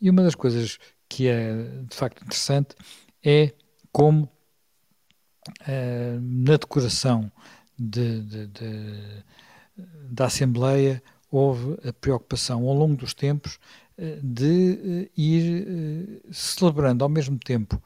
e 0.01 0.11
uma 0.11 0.23
das 0.23 0.35
coisas 0.35 0.79
que 1.09 1.29
é 1.29 1.65
de 1.89 1.97
facto 1.97 2.23
interessante 2.23 2.75
é 3.25 3.55
como 3.93 4.29
na 6.21 6.57
decoração 6.57 7.31
de, 7.79 8.21
de, 8.23 8.47
de, 8.49 9.25
da 10.11 10.27
Assembleia 10.27 11.03
houve 11.31 11.79
a 11.87 11.93
preocupação 11.93 12.67
ao 12.67 12.75
longo 12.75 12.97
dos 12.97 13.15
tempos 13.15 13.59
eh, 13.97 14.19
de 14.23 15.09
eh, 15.09 15.11
ir 15.17 15.67
eh, 15.67 16.33
celebrando 16.33 17.05
ao 17.05 17.09
mesmo 17.09 17.39
tempo 17.39 17.83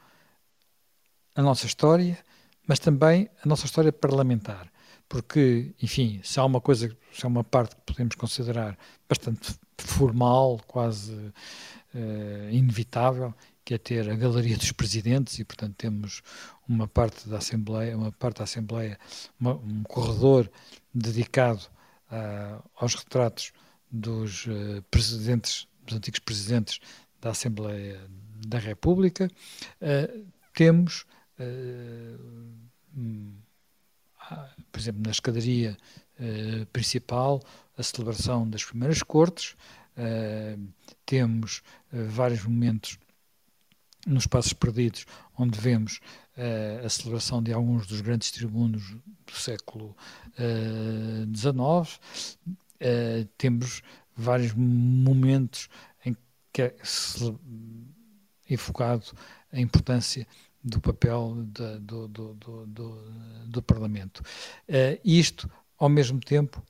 a 1.34 1.42
nossa 1.42 1.66
história, 1.66 2.18
mas 2.66 2.78
também 2.78 3.28
a 3.42 3.48
nossa 3.48 3.66
história 3.66 3.92
parlamentar. 3.92 4.70
Porque, 5.08 5.74
enfim, 5.82 6.20
se 6.22 6.38
há 6.38 6.44
uma 6.44 6.60
coisa, 6.60 6.94
se 7.12 7.24
há 7.24 7.28
uma 7.28 7.44
parte 7.44 7.76
que 7.76 7.82
podemos 7.82 8.14
considerar 8.14 8.78
bastante 9.08 9.54
formal, 9.76 10.60
quase 10.66 11.12
uh, 11.14 12.50
inevitável, 12.50 13.34
que 13.64 13.74
é 13.74 13.78
ter 13.78 14.08
a 14.08 14.14
galeria 14.14 14.56
dos 14.56 14.72
presidentes 14.72 15.38
e, 15.38 15.44
portanto, 15.44 15.74
temos 15.76 16.22
uma 16.66 16.88
parte 16.88 17.28
da 17.28 17.38
Assembleia, 17.38 17.96
uma 17.96 18.10
parte 18.12 18.38
da 18.38 18.44
Assembleia, 18.44 18.98
uma, 19.38 19.54
um 19.54 19.82
corredor 19.82 20.50
dedicado 20.94 21.68
uh, 22.12 22.62
aos 22.76 22.94
retratos 22.94 23.52
dos 23.90 24.46
uh, 24.46 24.82
presidentes, 24.90 25.66
dos 25.84 25.96
antigos 25.96 26.20
presidentes 26.20 26.78
da 27.20 27.30
Assembleia 27.30 28.00
da 28.46 28.58
República. 28.58 29.28
Uh, 29.80 30.26
temos, 30.54 31.06
um, 32.94 33.32
por 34.70 34.78
exemplo, 34.78 35.02
na 35.02 35.10
escadaria 35.10 35.76
principal, 36.72 37.42
a 37.76 37.82
celebração 37.82 38.48
das 38.48 38.62
primeiras 38.62 39.02
cortes. 39.02 39.56
temos 41.06 41.62
vários 41.90 42.44
momentos 42.44 42.98
nos 44.06 44.26
Passos 44.26 44.52
Perdidos, 44.52 45.06
onde 45.38 45.58
vemos 45.58 46.00
a 46.84 46.88
celebração 46.88 47.42
de 47.42 47.52
alguns 47.52 47.86
dos 47.86 48.00
grandes 48.00 48.30
tribunos 48.30 48.94
do 49.26 49.32
século 49.32 49.96
XIX. 51.34 51.54
Uh, 51.54 51.82
uh, 51.82 53.24
temos 53.36 53.82
vários 54.16 54.52
momentos 54.54 55.68
em 56.04 56.16
que 56.52 56.62
é 56.62 56.76
enfocado 58.48 59.04
a 59.52 59.60
importância 59.60 60.26
do 60.64 60.80
papel 60.80 61.44
de, 61.46 61.78
do, 61.80 62.08
do, 62.08 62.34
do, 62.66 62.66
do, 63.46 63.62
Parlamento. 63.62 64.22
Isto, 65.04 65.50
ao 65.78 65.88
mesmo 65.88 66.20
tempo, 66.20 66.62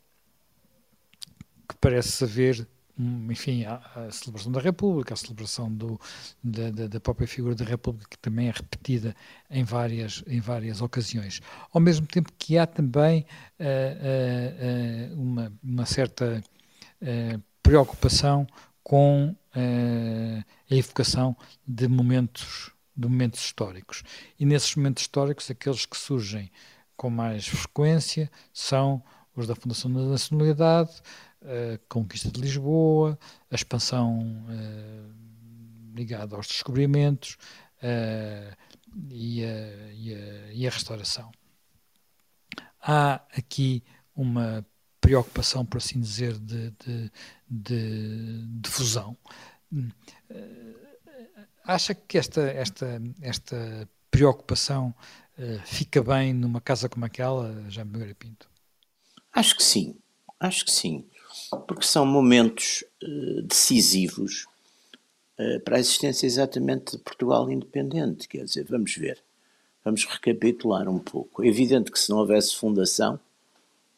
que 1.69 1.77
parece 1.77 2.25
haver 2.25 2.67
enfim, 2.99 3.65
a, 3.65 3.77
a, 3.97 4.11
celebração 4.11 4.53
da 4.53 4.61
República, 4.61 5.15
a 5.15 5.17
celebração 5.17 5.73
do, 5.73 5.99
da, 6.43 6.71
da, 6.89 7.01
própria 7.01 7.27
figura 7.27 7.55
da 7.55 7.65
República, 7.65 8.09
que 8.11 8.19
também 8.19 8.49
é 8.49 8.51
repetida 8.51 9.17
em 9.51 9.65
várias, 9.65 10.23
em 10.27 10.41
várias 10.41 10.83
ocasiões. 10.83 11.41
Ao 11.73 11.81
mesmo 11.81 12.07
tempo 12.07 12.31
que 12.39 12.59
há 12.59 12.67
também 12.67 13.27
uh, 13.59 15.15
uh, 15.15 15.15
uh, 15.15 15.23
uma, 15.23 15.53
uma, 15.63 15.87
certa 15.87 16.43
preocupação 17.63 18.47
com 18.85 19.35
a 20.71 20.75
evocação 20.75 21.37
de 21.67 21.89
momentos, 21.89 22.71
de 22.97 23.09
momentos 23.09 23.41
históricos. 23.41 24.05
E 24.39 24.45
nesses 24.47 24.77
momentos 24.77 25.03
históricos, 25.03 25.51
aqueles 25.51 25.85
que 25.85 25.97
surgem 25.97 26.51
com 26.97 27.11
mais 27.11 27.49
frequência 27.49 28.31
são 28.53 29.03
os 29.35 29.47
da 29.47 29.57
Fundação 29.57 29.93
da 29.93 30.03
Nacionalidade, 30.03 31.03
a 31.45 31.79
conquista 31.89 32.31
de 32.31 32.41
Lisboa, 32.41 33.19
a 33.51 33.55
expansão 33.55 34.21
uh, 34.21 35.95
ligada 35.95 36.37
aos 36.37 36.47
descobrimentos 36.47 37.37
uh, 37.83 38.57
e, 39.11 39.45
a, 39.45 39.93
e, 39.93 40.15
a, 40.15 40.53
e, 40.53 40.67
a, 40.67 40.71
restauração. 40.71 41.31
Há 42.81 43.15
aqui 43.37 43.83
uma 44.15 44.65
preocupação, 45.01 45.65
por 45.65 45.79
assim 45.79 46.01
dizer, 46.01 46.39
de, 46.39 46.71
de, 46.71 47.13
de, 47.49 48.47
de 48.61 48.71
fusão. 48.71 49.17
Uh, 49.73 49.95
acha 51.65 51.95
que 51.95 52.19
esta, 52.19 52.43
esta, 52.43 53.03
esta 53.21 53.89
preocupação 54.11 54.95
fica 55.65 56.03
bem 56.03 56.33
numa 56.33 56.61
casa 56.61 56.89
como 56.89 57.05
aquela, 57.05 57.69
Jaime 57.69 58.15
Pinto? 58.15 58.49
Acho 59.33 59.57
que 59.57 59.63
sim, 59.63 59.99
acho 60.39 60.65
que 60.65 60.71
sim 60.71 61.09
porque 61.67 61.87
são 61.87 62.05
momentos 62.07 62.85
uh, 63.03 63.43
decisivos 63.43 64.47
uh, 65.39 65.61
para 65.61 65.77
a 65.77 65.81
existência 65.81 66.27
exatamente 66.27 66.97
de 66.97 67.03
Portugal 67.03 67.51
independente. 67.51 68.29
Quer 68.29 68.45
dizer, 68.45 68.65
vamos 68.69 68.95
ver, 68.97 69.23
vamos 69.85 70.05
recapitular 70.05 70.89
um 70.89 70.99
pouco. 70.99 71.43
É 71.43 71.49
evidente 71.49 71.91
que 71.91 71.99
se 71.99 72.11
não 72.11 72.19
houvesse 72.19 72.57
fundação, 72.57 73.19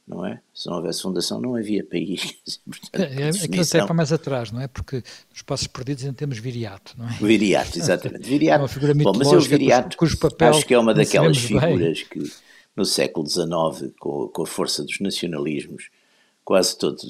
não 0.06 0.24
é? 0.24 0.40
Se 0.52 0.68
não 0.68 0.76
houvesse 0.76 1.02
fundação, 1.02 1.40
não 1.40 1.56
havia 1.56 1.84
país. 1.84 2.36
Portanto, 2.64 3.00
é, 3.00 3.22
é 3.22 3.28
aquilo 3.28 3.62
até 3.62 3.84
para 3.84 3.94
mais 3.94 4.12
atrás, 4.12 4.52
não 4.52 4.60
é? 4.60 4.68
Porque 4.68 5.02
nos 5.30 5.42
passos 5.42 5.66
perdidos 5.66 6.04
ainda 6.04 6.16
temos 6.16 6.38
viriato, 6.38 6.94
não 6.98 7.08
é? 7.08 7.12
Viriato, 7.12 7.78
exatamente. 7.78 8.22
Viriato. 8.28 8.60
É 8.60 8.62
uma 8.62 8.68
figura 8.68 8.94
Bom, 8.94 9.12
mas 9.16 9.32
eu 9.32 9.40
viriato 9.40 9.96
cujo 9.96 10.18
papel 10.18 10.50
acho 10.50 10.66
que 10.66 10.74
é 10.74 10.78
uma 10.78 10.92
daquelas 10.92 11.38
figuras 11.38 11.98
bem. 11.98 12.06
que 12.10 12.32
no 12.76 12.84
século 12.84 13.26
XIX, 13.26 13.92
com, 13.98 14.28
com 14.28 14.42
a 14.42 14.46
força 14.46 14.82
dos 14.82 15.00
nacionalismos, 15.00 15.88
quase 16.44 16.76
todas 16.76 17.04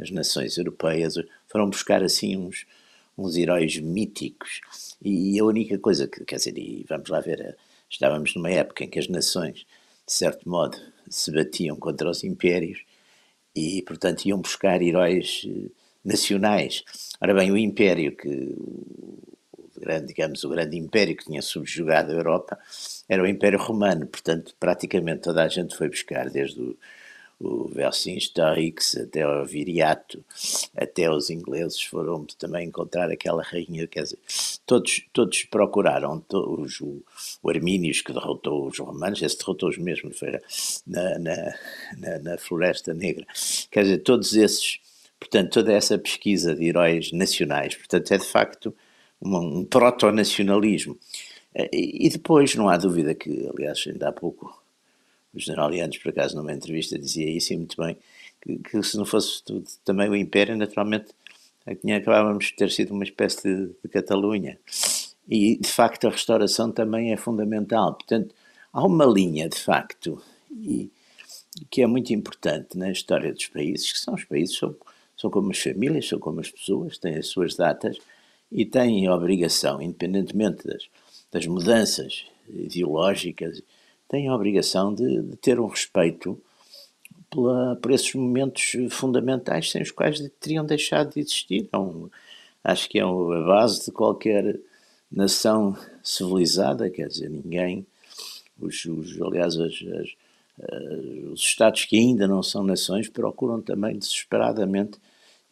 as 0.00 0.10
nações 0.10 0.58
europeias 0.58 1.14
foram 1.46 1.70
buscar 1.70 2.02
assim 2.02 2.36
uns, 2.36 2.66
uns 3.16 3.36
heróis 3.36 3.78
míticos. 3.78 4.60
E 5.02 5.38
a 5.38 5.44
única 5.44 5.78
coisa 5.78 6.06
que, 6.06 6.24
quer 6.24 6.36
dizer, 6.36 6.58
e 6.58 6.84
vamos 6.88 7.08
lá 7.08 7.20
ver, 7.20 7.56
estávamos 7.88 8.34
numa 8.34 8.50
época 8.50 8.84
em 8.84 8.88
que 8.88 8.98
as 8.98 9.08
nações, 9.08 9.66
de 10.06 10.12
certo 10.12 10.48
modo, 10.48 10.76
se 11.08 11.30
batiam 11.32 11.76
contra 11.76 12.10
os 12.10 12.24
impérios 12.24 12.80
e, 13.54 13.82
portanto, 13.82 14.26
iam 14.26 14.40
buscar 14.40 14.82
heróis 14.82 15.46
eh, 15.46 15.70
nacionais. 16.04 16.84
Ora 17.20 17.32
bem, 17.32 17.50
o 17.50 17.56
império 17.56 18.14
que 18.16 18.54
grande, 19.78 20.06
digamos, 20.08 20.42
o 20.42 20.48
grande 20.48 20.76
império 20.76 21.16
que 21.16 21.24
tinha 21.24 21.40
subjugado 21.40 22.12
a 22.12 22.14
Europa 22.14 22.58
era 23.08 23.22
o 23.22 23.26
Império 23.26 23.58
Romano, 23.58 24.06
portanto, 24.06 24.54
praticamente 24.58 25.22
toda 25.22 25.44
a 25.44 25.48
gente 25.48 25.76
foi 25.76 25.88
buscar, 25.88 26.28
desde 26.28 26.60
o 26.60 26.76
o 27.38 27.68
Vercingetorix, 27.68 28.96
até 28.96 29.26
o 29.26 29.44
Viriato, 29.44 30.24
até 30.74 31.10
os 31.10 31.28
ingleses 31.28 31.82
foram 31.82 32.24
também 32.38 32.68
encontrar 32.68 33.10
aquela 33.10 33.42
rainha, 33.42 33.86
quer 33.86 34.04
dizer, 34.04 34.18
todos, 34.64 35.02
todos 35.12 35.44
procuraram, 35.44 36.18
todos, 36.20 36.80
o, 36.80 37.02
o 37.42 37.50
Armínios 37.50 38.00
que 38.00 38.12
derrotou 38.12 38.66
os 38.66 38.78
romanos, 38.78 39.20
esse 39.20 39.38
derrotou 39.38 39.68
os 39.68 39.76
mesmos, 39.76 40.18
foi 40.18 40.40
na, 40.86 41.18
na, 41.18 41.54
na, 41.98 42.18
na 42.20 42.38
Floresta 42.38 42.94
Negra, 42.94 43.26
quer 43.70 43.82
dizer, 43.82 43.98
todos 43.98 44.34
esses, 44.34 44.80
portanto, 45.20 45.52
toda 45.52 45.72
essa 45.72 45.98
pesquisa 45.98 46.54
de 46.54 46.64
heróis 46.64 47.12
nacionais, 47.12 47.74
portanto, 47.74 48.12
é 48.12 48.18
de 48.18 48.26
facto 48.26 48.74
um, 49.20 49.58
um 49.58 49.64
proto-nacionalismo. 49.64 50.98
E 51.72 52.10
depois, 52.10 52.54
não 52.54 52.68
há 52.68 52.76
dúvida 52.76 53.14
que, 53.14 53.48
aliás, 53.48 53.82
ainda 53.86 54.08
há 54.08 54.12
pouco 54.12 54.54
o 55.36 55.40
general 55.40 55.72
Yanes, 55.72 55.98
por 55.98 56.10
acaso, 56.10 56.36
numa 56.36 56.52
entrevista, 56.52 56.98
dizia 56.98 57.30
isso 57.30 57.52
e 57.52 57.56
muito 57.56 57.76
bem, 57.80 57.96
que, 58.40 58.58
que 58.58 58.82
se 58.82 58.96
não 58.96 59.04
fosse 59.04 59.42
tudo, 59.44 59.66
também 59.84 60.08
o 60.08 60.16
Império, 60.16 60.56
naturalmente, 60.56 61.08
tinha, 61.80 61.96
acabávamos 61.96 62.46
de 62.46 62.54
ter 62.54 62.70
sido 62.70 62.94
uma 62.94 63.04
espécie 63.04 63.42
de, 63.42 63.66
de 63.66 63.88
Catalunha. 63.88 64.58
E, 65.28 65.56
de 65.56 65.68
facto, 65.68 66.06
a 66.06 66.10
restauração 66.10 66.70
também 66.70 67.12
é 67.12 67.16
fundamental. 67.16 67.94
Portanto, 67.94 68.34
há 68.72 68.84
uma 68.84 69.04
linha, 69.04 69.48
de 69.48 69.58
facto, 69.58 70.22
e, 70.50 70.90
que 71.70 71.82
é 71.82 71.86
muito 71.86 72.12
importante 72.12 72.78
na 72.78 72.90
história 72.90 73.32
dos 73.32 73.46
países, 73.48 73.92
que 73.92 73.98
são 73.98 74.14
os 74.14 74.24
países, 74.24 74.56
são, 74.56 74.76
são 75.16 75.30
como 75.30 75.50
as 75.50 75.58
famílias, 75.58 76.06
são 76.06 76.18
como 76.18 76.40
as 76.40 76.50
pessoas, 76.50 76.98
têm 76.98 77.16
as 77.16 77.26
suas 77.26 77.56
datas 77.56 77.98
e 78.52 78.64
têm 78.64 79.06
a 79.06 79.14
obrigação, 79.14 79.82
independentemente 79.82 80.66
das, 80.66 80.88
das 81.32 81.46
mudanças 81.46 82.26
ideológicas 82.48 83.60
têm 84.08 84.28
a 84.28 84.34
obrigação 84.34 84.94
de, 84.94 85.22
de 85.22 85.36
ter 85.36 85.58
um 85.60 85.66
respeito 85.66 86.40
pela, 87.30 87.76
por 87.76 87.90
esses 87.90 88.14
momentos 88.14 88.72
fundamentais 88.90 89.70
sem 89.70 89.82
os 89.82 89.90
quais 89.90 90.20
teriam 90.40 90.64
deixado 90.64 91.12
de 91.12 91.20
existir. 91.20 91.68
Não, 91.72 92.10
acho 92.62 92.88
que 92.88 92.98
é 92.98 93.02
a 93.02 93.40
base 93.46 93.84
de 93.84 93.92
qualquer 93.92 94.58
nação 95.10 95.76
civilizada, 96.02 96.90
quer 96.90 97.08
dizer, 97.08 97.30
ninguém, 97.30 97.86
os, 98.60 98.84
os 98.84 99.20
aliás, 99.20 99.56
as, 99.56 99.72
as, 99.72 100.08
uh, 100.58 101.32
os 101.32 101.40
Estados 101.40 101.84
que 101.84 101.96
ainda 101.96 102.26
não 102.26 102.42
são 102.42 102.64
nações 102.64 103.08
procuram 103.08 103.60
também 103.60 103.98
desesperadamente 103.98 104.98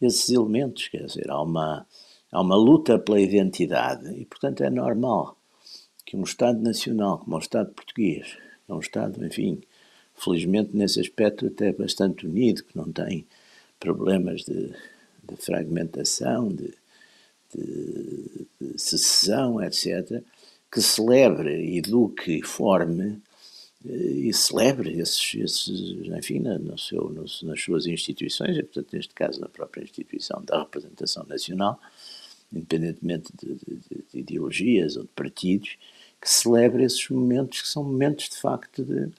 esses 0.01 0.29
elementos, 0.29 0.87
quer 0.87 1.05
dizer, 1.05 1.29
há 1.29 1.41
uma, 1.41 1.85
há 2.31 2.41
uma 2.41 2.55
luta 2.55 2.99
pela 2.99 3.19
identidade 3.19 4.13
e, 4.13 4.25
portanto, 4.25 4.61
é 4.61 4.69
normal 4.69 5.37
que 6.05 6.17
um 6.17 6.23
Estado 6.23 6.61
nacional 6.61 7.19
como 7.19 7.35
o 7.37 7.39
Estado 7.39 7.71
português 7.73 8.37
é 8.67 8.73
um 8.73 8.79
Estado, 8.79 9.23
enfim, 9.25 9.61
felizmente 10.15 10.75
nesse 10.75 10.99
aspecto 10.99 11.47
até 11.47 11.71
bastante 11.71 12.25
unido, 12.25 12.63
que 12.63 12.77
não 12.77 12.91
tem 12.91 13.25
problemas 13.79 14.43
de, 14.43 14.73
de 15.23 15.35
fragmentação, 15.37 16.49
de, 16.49 16.73
de, 17.53 18.47
de, 18.59 18.81
secessão, 18.81 19.61
etc., 19.61 20.23
que 20.71 20.81
celebre, 20.81 21.77
eduque, 21.77 22.41
forme 22.41 23.21
eh, 23.85 23.93
e 23.93 24.33
celebre 24.33 24.99
esses, 24.99 25.35
esses 25.35 26.07
enfim, 26.07 26.39
no 26.39 26.77
seu, 26.77 27.09
no, 27.09 27.25
nas 27.43 27.61
suas 27.61 27.85
instituições, 27.85 28.57
e, 28.57 28.63
portanto, 28.63 28.93
neste 28.93 29.13
caso, 29.13 29.39
na 29.39 29.47
própria 29.47 29.83
instituição 29.83 30.43
da 30.43 30.59
representação 30.59 31.25
nacional, 31.25 31.79
independentemente 32.51 33.31
de, 33.37 33.55
de 33.55 34.19
ideologias 34.19 34.97
ou 34.97 35.03
de 35.03 35.09
partidos, 35.09 35.77
que 36.25 36.31
celebre 36.31 36.83
esses 36.83 37.07
momentos 37.07 37.61
que 37.61 37.67
são 37.67 37.83
momentos 37.83 38.29
de 38.29 38.37
facto 38.37 38.83
de, 38.83 39.11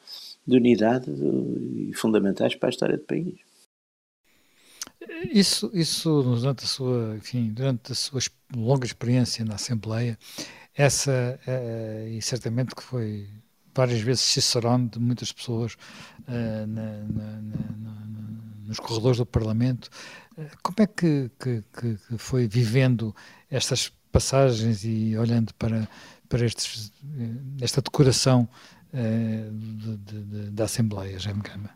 de 0.44 0.56
unidade 0.56 1.08
e 1.08 1.92
fundamentais 1.94 2.56
para 2.56 2.68
a 2.68 2.70
história 2.70 2.96
do 2.96 3.04
país. 3.04 3.36
Isso, 5.30 5.70
isso 5.72 6.20
durante 6.20 6.64
a 6.64 6.66
sua, 6.66 7.14
enfim, 7.16 7.52
durante 7.52 7.92
a 7.92 7.94
sua 7.94 8.20
longa 8.56 8.84
experiência 8.84 9.44
na 9.44 9.54
Assembleia, 9.54 10.18
essa 10.74 11.38
é, 11.46 12.08
e 12.10 12.20
certamente 12.20 12.74
que 12.74 12.82
foi 12.82 13.28
várias 13.72 14.00
vezes 14.00 14.22
cicerone 14.22 14.88
de 14.88 14.98
muitas 14.98 15.30
pessoas 15.30 15.74
uh, 15.74 16.66
na, 16.66 17.04
na, 17.04 17.40
na, 17.40 18.06
nos 18.66 18.80
corredores 18.80 19.18
do 19.18 19.26
Parlamento. 19.26 19.88
Uh, 20.36 20.48
como 20.60 20.76
é 20.80 20.86
que, 20.88 21.30
que, 21.38 21.62
que, 21.78 22.18
foi 22.18 22.48
vivendo 22.48 23.14
estas 23.48 23.92
passagens 24.10 24.82
e 24.84 25.16
olhando 25.16 25.52
para, 25.54 25.86
para 26.28 26.44
estes, 26.44 26.92
eh, 27.04 27.64
esta 27.64 27.80
decoração 27.80 28.48
uh, 28.92 29.52
de, 29.52 29.96
de, 29.96 30.50
da 30.50 30.64
Assembleia, 30.64 31.18
Jaime 31.18 31.42
Gama? 31.42 31.70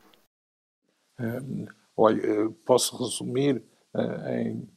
Uh, 1.19 1.69
olha, 1.97 2.51
posso 2.65 2.97
resumir 2.97 3.63
em 4.39 4.69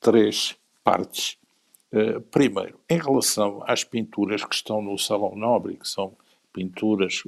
três 0.00 0.56
partes. 0.82 1.38
primeiro, 2.32 2.80
em 2.90 2.98
relação 2.98 3.62
às 3.66 3.84
pinturas 3.84 4.44
que 4.44 4.54
estão 4.54 4.82
no 4.82 4.98
Salão 4.98 5.36
Nobre, 5.36 5.76
que 5.76 5.86
são 5.86 6.16
pinturas 6.52 7.22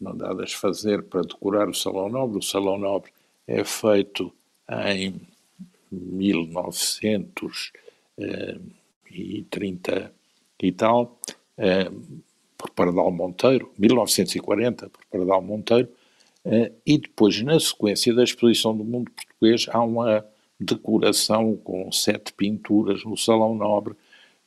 mandadas 0.00 0.52
fazer 0.52 1.04
para 1.04 1.22
decorar 1.22 1.68
o 1.68 1.74
Salão 1.74 2.08
Nobre, 2.08 2.38
o 2.38 2.42
Salão 2.42 2.76
Nobre 2.76 3.12
é 3.46 3.62
feito 3.62 4.34
em 4.68 5.20
1930 5.92 8.81
e 9.14 10.72
tal, 10.72 11.20
por 12.56 12.70
Pardal 12.70 13.10
Monteiro, 13.10 13.72
1940, 13.78 14.88
por 14.88 15.04
Pardal 15.10 15.42
Monteiro, 15.42 15.88
e 16.86 16.98
depois, 16.98 17.40
na 17.42 17.58
sequência 17.58 18.14
da 18.14 18.22
exposição 18.22 18.76
do 18.76 18.84
mundo 18.84 19.10
português, 19.10 19.66
há 19.68 19.82
uma 19.82 20.24
decoração 20.58 21.56
com 21.56 21.90
sete 21.90 22.32
pinturas 22.32 23.04
no 23.04 23.16
Salão 23.16 23.54
Nobre, 23.54 23.94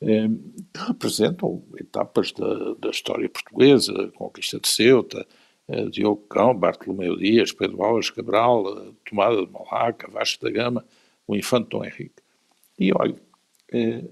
que 0.00 0.80
representam 0.86 1.62
etapas 1.78 2.32
da, 2.32 2.74
da 2.74 2.90
história 2.90 3.28
portuguesa, 3.28 3.92
a 3.92 4.08
conquista 4.16 4.58
de 4.58 4.68
Ceuta, 4.68 5.26
Diogo 5.90 6.22
Cão, 6.28 6.54
Bartolomeu 6.54 7.16
Dias, 7.16 7.52
Pedro 7.52 7.82
Álvares 7.82 8.10
Cabral, 8.10 8.94
tomada 9.04 9.44
de 9.44 9.52
Malaca, 9.52 10.10
Vasco 10.10 10.44
da 10.44 10.50
Gama, 10.50 10.84
o 11.26 11.34
infante 11.34 11.70
Dom 11.70 11.84
Henrique. 11.84 12.22
E 12.78 12.92
olha, 12.92 13.16
eh, 13.72 13.78
eh, 13.78 14.04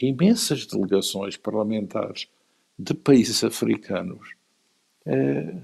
imensas 0.00 0.66
delegações 0.66 1.36
parlamentares 1.36 2.28
de 2.78 2.94
países 2.94 3.44
africanos, 3.44 4.34
eh, 5.06 5.54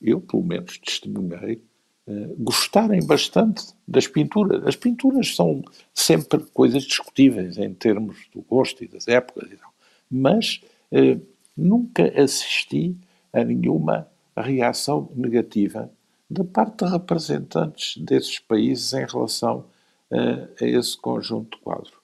eu 0.00 0.20
pelo 0.20 0.42
menos 0.42 0.78
testemunhei, 0.78 1.62
eh, 2.06 2.34
gostarem 2.38 3.04
bastante 3.04 3.66
das 3.86 4.06
pinturas. 4.06 4.66
As 4.66 4.76
pinturas 4.76 5.34
são 5.34 5.62
sempre 5.94 6.40
coisas 6.52 6.82
discutíveis 6.84 7.58
em 7.58 7.72
termos 7.74 8.28
do 8.32 8.42
gosto 8.42 8.82
e 8.84 8.88
das 8.88 9.06
épocas 9.08 9.50
e 9.50 9.56
tal, 9.56 9.72
mas 10.10 10.60
eh, 10.90 11.18
nunca 11.56 12.04
assisti 12.20 12.96
a 13.32 13.44
nenhuma 13.44 14.08
reação 14.36 15.10
negativa 15.14 15.90
da 16.30 16.44
parte 16.44 16.84
de 16.84 16.90
representantes 16.90 17.96
desses 17.98 18.38
países 18.38 18.92
em 18.92 19.04
relação 19.04 19.64
a 20.10 20.64
esse 20.64 20.96
conjunto 20.96 21.58
de 21.58 21.62
quadros. 21.64 21.97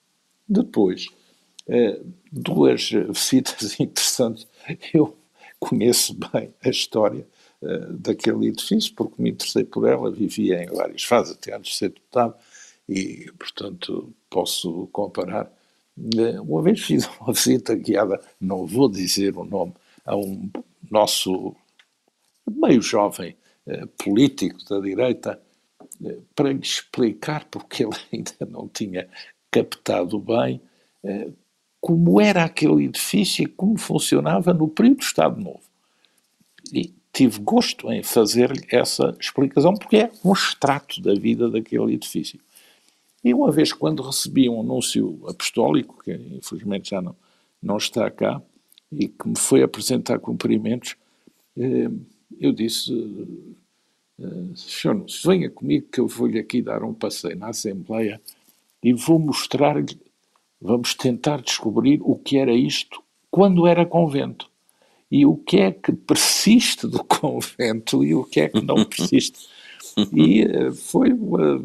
Depois, 0.48 1.08
uh, 1.68 2.12
duas 2.30 2.90
visitas 2.90 3.78
interessantes. 3.80 4.46
Eu 4.92 5.16
conheço 5.58 6.14
bem 6.32 6.52
a 6.62 6.68
história 6.68 7.26
uh, 7.62 7.92
daquele 7.94 8.48
edifício, 8.48 8.92
porque 8.94 9.22
me 9.22 9.30
interessei 9.30 9.64
por 9.64 9.88
ela, 9.88 10.10
vivia 10.10 10.62
em 10.62 10.66
várias 10.66 11.04
fases 11.04 11.32
até 11.32 11.54
antes 11.54 11.72
de 11.72 11.78
ser 11.78 11.88
deputado, 11.90 12.34
e, 12.88 13.30
portanto, 13.38 14.12
posso 14.28 14.88
comparar. 14.92 15.50
Uma 16.42 16.62
vez 16.62 16.80
fiz 16.80 17.08
uma 17.20 17.32
visita 17.32 17.74
guiada, 17.74 18.20
não 18.40 18.66
vou 18.66 18.88
dizer 18.88 19.36
o 19.36 19.44
nome, 19.44 19.72
a 20.04 20.16
um 20.16 20.50
nosso 20.90 21.54
meio 22.46 22.82
jovem 22.82 23.36
eh, 23.66 23.86
político 23.96 24.58
da 24.68 24.78
direita, 24.80 25.40
eh, 26.04 26.18
para 26.34 26.52
lhe 26.52 26.60
explicar, 26.60 27.46
porque 27.50 27.84
ele 27.84 27.96
ainda 28.12 28.32
não 28.50 28.68
tinha 28.68 29.08
captado 29.54 30.18
bem, 30.18 30.60
eh, 31.04 31.28
como 31.80 32.20
era 32.20 32.42
aquele 32.42 32.86
edifício 32.86 33.44
e 33.44 33.46
como 33.46 33.78
funcionava 33.78 34.52
no 34.52 34.66
período 34.66 34.96
do 34.96 35.02
Estado 35.04 35.40
Novo. 35.40 35.62
E 36.72 36.92
tive 37.12 37.38
gosto 37.38 37.92
em 37.92 38.02
fazer-lhe 38.02 38.66
essa 38.68 39.16
explicação, 39.20 39.74
porque 39.74 39.98
é 39.98 40.10
um 40.24 40.32
extrato 40.32 41.00
da 41.00 41.14
vida 41.14 41.48
daquele 41.48 41.94
edifício. 41.94 42.40
E 43.22 43.32
uma 43.32 43.52
vez, 43.52 43.72
quando 43.72 44.02
recebi 44.02 44.48
um 44.48 44.60
anúncio 44.60 45.20
apostólico, 45.28 46.02
que 46.02 46.12
infelizmente 46.12 46.90
já 46.90 47.00
não, 47.00 47.14
não 47.62 47.76
está 47.76 48.10
cá, 48.10 48.42
e 48.90 49.06
que 49.06 49.28
me 49.28 49.38
foi 49.38 49.62
apresentar 49.62 50.18
cumprimentos, 50.18 50.96
eh, 51.56 51.90
eu 52.40 52.50
disse, 52.52 52.92
Senhor, 54.56 55.04
venha 55.24 55.48
comigo 55.48 55.86
que 55.92 56.00
eu 56.00 56.08
vou-lhe 56.08 56.38
aqui 56.40 56.60
dar 56.60 56.82
um 56.82 56.92
passeio 56.92 57.36
na 57.36 57.48
Assembleia 57.48 58.20
e 58.84 58.92
vou 58.92 59.18
mostrar-lhe, 59.18 59.98
vamos 60.60 60.94
tentar 60.94 61.40
descobrir 61.40 62.02
o 62.02 62.16
que 62.16 62.36
era 62.36 62.52
isto 62.52 63.02
quando 63.30 63.66
era 63.66 63.86
convento 63.86 64.46
e 65.10 65.24
o 65.24 65.36
que 65.38 65.56
é 65.56 65.72
que 65.72 65.90
persiste 65.90 66.86
do 66.86 67.02
convento 67.08 68.04
e 68.04 68.14
o 68.14 68.24
que 68.24 68.42
é 68.42 68.48
que 68.50 68.60
não 68.60 68.84
persiste. 68.84 69.48
E 70.12 70.42
eh, 70.42 70.70
foi 70.72 71.12
uma, 71.12 71.64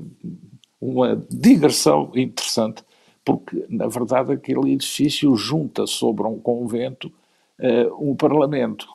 uma 0.79 1.25
digressão 1.29 2.09
interessante, 2.15 2.83
porque, 3.25 3.65
na 3.67 3.87
verdade, 3.87 4.31
aquele 4.31 4.71
edifício 4.71 5.35
junta 5.35 5.85
sobre 5.85 6.25
um 6.25 6.39
convento 6.39 7.11
uh, 7.59 8.09
um 8.09 8.15
parlamento. 8.15 8.87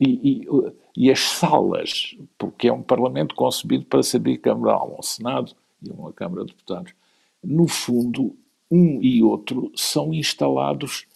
E, 0.00 0.42
e, 0.42 0.48
e, 0.96 1.10
as 1.10 1.20
salas, 1.20 2.16
porque 2.38 2.68
é 2.68 2.72
um 2.72 2.82
parlamento 2.82 3.34
concebido 3.34 3.84
para 3.84 4.02
ser 4.02 4.18
bicameral, 4.18 4.96
um 4.98 5.02
Senado 5.02 5.52
e 5.82 5.90
uma 5.90 6.10
Câmara 6.12 6.42
de 6.42 6.52
Deputados, 6.52 6.92
no 7.42 7.66
fundo, 7.66 8.36
um 8.70 9.02
e 9.02 9.22
outro 9.22 9.72
são 9.74 10.14
instalados 10.14 11.06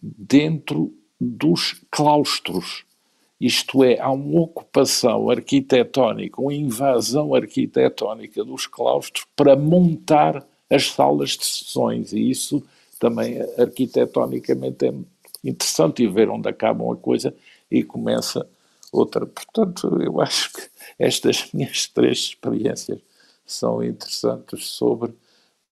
dentro 0.00 0.92
dos 1.20 1.82
claustros. 1.90 2.84
Isto 3.40 3.82
é, 3.82 3.98
há 3.98 4.10
uma 4.10 4.42
ocupação 4.42 5.30
arquitetónica, 5.30 6.40
uma 6.40 6.52
invasão 6.52 7.34
arquitetónica 7.34 8.44
dos 8.44 8.66
claustros 8.66 9.26
para 9.34 9.56
montar 9.56 10.46
as 10.68 10.90
salas 10.90 11.30
de 11.30 11.44
sessões, 11.44 12.12
e 12.12 12.30
isso 12.30 12.62
também 12.98 13.40
arquitetonicamente 13.58 14.86
é 14.86 14.94
interessante 15.42 16.02
e 16.02 16.06
ver 16.06 16.28
onde 16.28 16.48
acabam 16.48 16.92
a 16.92 16.96
coisa 16.96 17.34
e 17.70 17.82
começa 17.82 18.46
outra. 18.92 19.26
Portanto, 19.26 20.00
eu 20.02 20.20
acho 20.20 20.52
que 20.52 20.62
estas 20.98 21.50
minhas 21.52 21.86
três 21.88 22.18
experiências 22.18 23.00
são 23.46 23.82
interessantes 23.82 24.68
sobre 24.68 25.12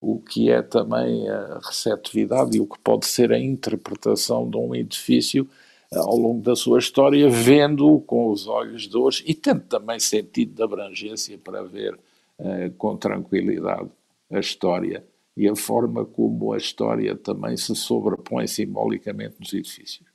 o 0.01 0.19
que 0.19 0.49
é 0.49 0.61
também 0.61 1.27
a 1.29 1.59
receptividade 1.63 2.57
e 2.57 2.61
o 2.61 2.65
que 2.65 2.79
pode 2.79 3.05
ser 3.05 3.31
a 3.31 3.39
interpretação 3.39 4.49
de 4.49 4.57
um 4.57 4.73
edifício 4.73 5.47
eh, 5.91 5.97
ao 5.97 6.15
longo 6.15 6.41
da 6.41 6.55
sua 6.55 6.79
história, 6.79 7.29
vendo-o 7.29 7.99
com 7.99 8.31
os 8.31 8.47
olhos 8.47 8.87
de 8.87 8.95
hoje 8.95 9.23
e 9.27 9.33
tendo 9.33 9.61
também 9.61 9.99
sentido 9.99 10.55
de 10.55 10.63
abrangência 10.63 11.37
para 11.37 11.63
ver 11.63 11.95
uh, 12.39 12.71
com 12.77 12.95
tranquilidade 12.95 13.89
a 14.31 14.39
história 14.39 15.03
e 15.35 15.47
a 15.47 15.55
forma 15.55 16.05
como 16.05 16.53
a 16.53 16.57
história 16.57 17.15
também 17.15 17.57
se 17.57 17.75
sobrepõe 17.75 18.47
simbolicamente 18.47 19.35
nos 19.39 19.53
edifícios. 19.53 20.07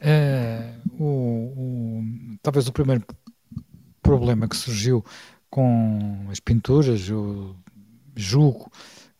É, 0.00 0.74
o, 0.98 1.04
o, 1.04 2.02
talvez 2.40 2.68
o 2.68 2.72
primeiro 2.72 3.04
problema 4.00 4.48
que 4.48 4.56
surgiu 4.56 5.04
com 5.50 6.26
as 6.30 6.40
pinturas, 6.40 7.08
eu 7.08 7.56
julgo 8.16 8.70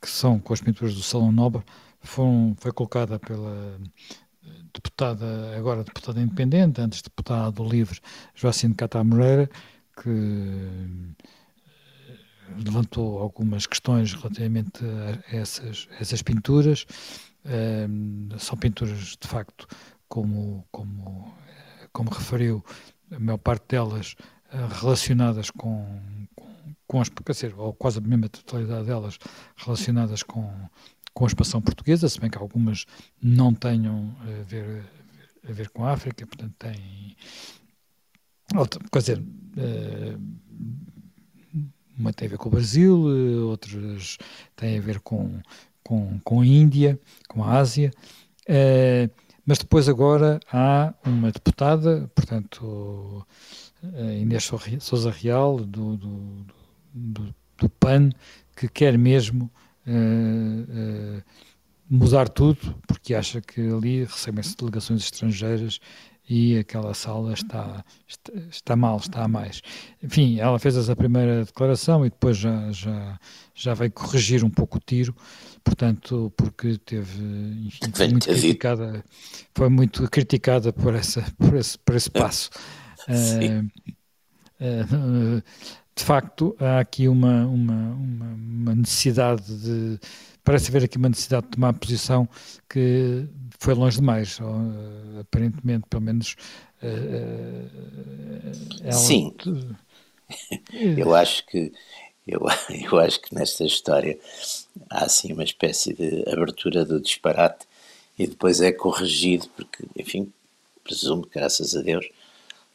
que 0.00 0.08
são 0.08 0.38
com 0.38 0.52
as 0.52 0.60
pinturas 0.60 0.94
do 0.94 1.02
Salão 1.02 1.32
Nobre, 1.32 1.62
foram, 2.00 2.54
foi 2.58 2.72
colocada 2.72 3.18
pela 3.18 3.80
deputada, 4.74 5.56
agora 5.56 5.84
deputada 5.84 6.20
independente, 6.20 6.80
antes 6.80 7.00
deputada 7.00 7.50
do 7.50 7.64
Livre, 7.64 7.98
Joacine 8.34 8.74
Cata 8.74 9.02
Moreira, 9.02 9.48
que 10.02 10.08
levantou 12.62 13.18
algumas 13.18 13.66
questões 13.66 14.12
relativamente 14.12 14.84
a 14.84 15.36
essas, 15.36 15.88
essas 15.98 16.22
pinturas. 16.22 16.86
Um, 17.46 18.28
são 18.38 18.56
pinturas, 18.56 19.16
de 19.20 19.28
facto, 19.28 19.66
como, 20.08 20.66
como, 20.70 21.34
como 21.92 22.10
referiu, 22.10 22.64
a 23.10 23.18
maior 23.18 23.38
parte 23.38 23.68
delas 23.68 24.14
relacionadas 24.80 25.50
com, 25.50 26.00
com, 26.94 27.00
as, 27.00 27.08
quer 27.08 27.32
dizer, 27.32 27.54
ou 27.58 27.74
quase 27.74 27.98
a 27.98 28.00
mesma 28.00 28.28
totalidade 28.28 28.86
delas 28.86 29.18
relacionadas 29.56 30.22
com, 30.22 30.48
com 31.12 31.24
a 31.24 31.26
expansão 31.26 31.60
portuguesa, 31.60 32.08
se 32.08 32.20
bem 32.20 32.30
que 32.30 32.38
algumas 32.38 32.86
não 33.20 33.52
tenham 33.52 34.14
a 34.20 34.44
ver, 34.44 34.84
a 35.48 35.52
ver 35.52 35.70
com 35.70 35.84
a 35.84 35.90
África, 35.90 36.24
portanto, 36.24 36.54
têm. 36.56 37.16
Quer 38.92 38.98
dizer, 39.00 39.18
uh, 39.18 40.20
uma 41.98 42.12
tem 42.12 42.28
a 42.28 42.30
ver 42.30 42.38
com 42.38 42.48
o 42.48 42.52
Brasil, 42.52 43.06
eh, 43.08 43.40
outras 43.40 44.16
têm 44.54 44.78
a 44.78 44.80
ver 44.80 45.00
com, 45.00 45.40
com, 45.82 46.20
com 46.22 46.42
a 46.42 46.46
Índia, 46.46 47.00
com 47.28 47.42
a 47.42 47.58
Ásia. 47.58 47.90
Mas 49.46 49.58
depois 49.58 49.88
agora 49.88 50.38
há 50.52 50.92
uma 51.04 51.30
deputada, 51.30 52.10
portanto, 52.14 53.26
Inês 54.20 54.48
Souza 54.80 55.10
Real, 55.10 55.56
do, 55.58 55.96
do, 55.96 56.44
do, 56.44 56.63
do, 56.94 57.34
PAN, 57.80 58.10
que 58.56 58.68
quer 58.68 58.96
mesmo 58.96 59.50
uh, 59.86 61.18
uh, 61.18 61.22
mudar 61.90 62.28
tudo, 62.28 62.74
porque 62.86 63.14
acha 63.14 63.40
que 63.40 63.60
ali 63.60 64.04
recebem-se 64.04 64.56
delegações 64.56 65.02
estrangeiras 65.02 65.80
e 66.28 66.58
aquela 66.58 66.94
sala 66.94 67.34
está, 67.34 67.84
está, 68.08 68.32
está, 68.50 68.76
mal, 68.76 68.96
está 68.96 69.24
a 69.24 69.28
mais. 69.28 69.60
Enfim, 70.02 70.40
ela 70.40 70.58
fez 70.58 70.76
essa 70.76 70.96
primeira 70.96 71.44
declaração 71.44 72.04
e 72.06 72.10
depois 72.10 72.38
já, 72.38 72.70
já, 72.72 73.18
já 73.54 73.74
veio 73.74 73.90
corrigir 73.92 74.42
um 74.44 74.50
pouco 74.50 74.78
o 74.78 74.80
tiro, 74.80 75.14
portanto, 75.62 76.32
porque 76.36 76.78
teve, 76.78 77.22
enfim, 77.66 77.92
foi 77.92 78.08
muito 78.08 78.26
criticada, 78.26 79.04
foi 79.54 79.68
muito 79.68 80.10
criticada 80.10 80.72
por, 80.72 80.94
essa, 80.94 81.22
por, 81.38 81.54
esse, 81.56 81.78
por 81.78 81.94
esse 81.94 82.10
passo. 82.10 82.50
Uh, 83.06 83.66
uh, 84.60 85.42
de 85.96 86.02
facto, 86.02 86.56
há 86.58 86.80
aqui 86.80 87.06
uma, 87.06 87.46
uma, 87.46 87.94
uma, 87.94 88.74
necessidade 88.74 89.44
de. 89.44 90.00
Parece 90.42 90.68
haver 90.68 90.84
aqui 90.84 90.98
uma 90.98 91.08
necessidade 91.08 91.46
de 91.46 91.52
tomar 91.52 91.72
posição 91.74 92.28
que 92.68 93.26
foi 93.60 93.74
longe 93.74 93.98
demais, 93.98 94.40
ou, 94.40 94.48
uh, 94.48 95.20
aparentemente, 95.20 95.86
pelo 95.88 96.02
menos. 96.02 96.34
Uh. 96.82 97.70
Sim. 98.92 99.32
eu 100.98 101.14
acho 101.14 101.46
que. 101.46 101.72
Eu, 102.26 102.40
eu 102.90 102.98
acho 102.98 103.20
que 103.20 103.32
nesta 103.34 103.64
história 103.64 104.18
há 104.90 105.04
assim 105.04 105.32
uma 105.32 105.44
espécie 105.44 105.94
de 105.94 106.24
abertura 106.28 106.84
do 106.84 107.00
disparate 107.00 107.66
e 108.18 108.26
depois 108.26 108.60
é 108.60 108.72
corrigido, 108.72 109.48
porque, 109.56 109.84
enfim, 109.96 110.32
presumo 110.82 111.22
que, 111.22 111.38
graças 111.38 111.76
a 111.76 111.82
Deus, 111.82 112.08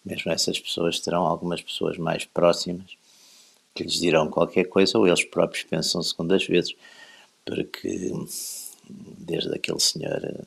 mesmo 0.05 0.31
essas 0.31 0.57
pessoas 0.57 0.99
terão 1.01 1.25
algumas 1.25 1.61
pessoas 1.61 1.97
mais 1.97 2.23
próximas 2.23 2.97
que 3.79 3.83
lhes 3.85 3.93
dirão 3.93 4.29
qualquer 4.29 4.65
coisa 4.65 4.97
ou 4.97 5.07
eles 5.07 5.23
próprios 5.23 5.63
pensam 5.63 6.03
segundas 6.03 6.45
vezes, 6.45 6.75
porque 7.45 8.11
desde 8.89 9.55
aquele 9.55 9.79
senhor 9.79 10.21
eh, 10.21 10.43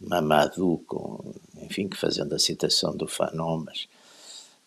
Mamadou, 0.00 0.82
com, 0.86 1.34
enfim, 1.60 1.88
que 1.88 1.96
fazendo 1.96 2.34
a 2.34 2.38
citação 2.38 2.96
do 2.96 3.06
Fanon, 3.06 3.58
mas 3.58 3.86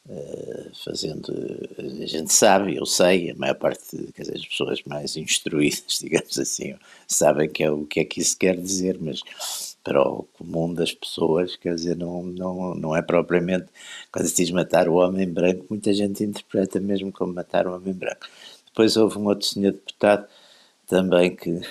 uh, 0.06 0.72
fazendo, 0.84 1.34
a 1.78 2.06
gente 2.06 2.32
sabe, 2.32 2.76
eu 2.76 2.86
sei, 2.86 3.32
a 3.32 3.36
maior 3.36 3.56
parte, 3.56 3.82
dizer, 4.18 4.36
as 4.36 4.46
pessoas 4.46 4.82
mais 4.86 5.18
instruídas, 5.18 5.98
digamos 6.00 6.38
assim, 6.38 6.76
sabem 7.08 7.50
que 7.50 7.64
é 7.64 7.72
o 7.72 7.86
que 7.86 8.00
é 8.00 8.06
que 8.06 8.22
isso 8.22 8.38
quer 8.38 8.56
dizer, 8.56 8.98
mas 9.02 9.75
para 9.86 10.02
o 10.02 10.24
comum 10.34 10.74
das 10.74 10.92
pessoas, 10.92 11.56
quer 11.56 11.76
dizer, 11.76 11.96
não, 11.96 12.24
não, 12.24 12.74
não 12.74 12.96
é 12.96 13.04
propriamente, 13.04 13.68
quando 14.12 14.26
se 14.26 14.36
diz 14.36 14.50
matar 14.50 14.90
o 14.90 14.96
homem 14.96 15.32
branco, 15.32 15.68
muita 15.70 15.94
gente 15.94 16.24
interpreta 16.24 16.80
mesmo 16.80 17.12
como 17.12 17.32
matar 17.32 17.68
o 17.68 17.76
homem 17.76 17.94
branco. 17.94 18.26
Depois 18.66 18.98
houve 18.98 19.20
um 19.20 19.28
outro 19.28 19.46
senhor 19.46 19.74
deputado 19.74 20.26
também 20.88 21.36
que 21.36 21.62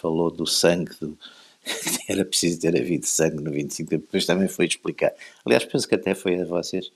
falou 0.00 0.30
do 0.30 0.46
sangue, 0.46 0.92
do, 0.98 1.16
era 2.08 2.24
preciso 2.24 2.58
ter 2.58 2.74
havido 2.74 3.04
sangue 3.04 3.44
no 3.44 3.50
25 3.50 3.90
depois 3.90 4.24
também 4.24 4.48
foi 4.48 4.64
explicar. 4.64 5.12
Aliás, 5.44 5.66
penso 5.66 5.86
que 5.86 5.94
até 5.94 6.14
foi 6.14 6.40
a 6.40 6.46
vocês, 6.46 6.90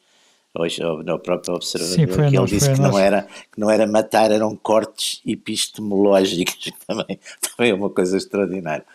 hoje 0.54 0.82
no 0.82 1.18
próprio 1.18 1.54
observador, 1.54 1.96
Sim, 1.96 2.06
que 2.06 2.34
ele 2.34 2.46
disse 2.46 2.72
que 2.72 2.80
não, 2.80 2.98
era, 2.98 3.28
que 3.52 3.60
não 3.60 3.70
era 3.70 3.86
matar, 3.86 4.30
eram 4.30 4.56
cortes 4.56 5.20
epistemológicos, 5.26 6.72
também, 6.88 7.20
também 7.40 7.72
é 7.72 7.74
uma 7.74 7.90
coisa 7.90 8.16
extraordinária. 8.16 8.86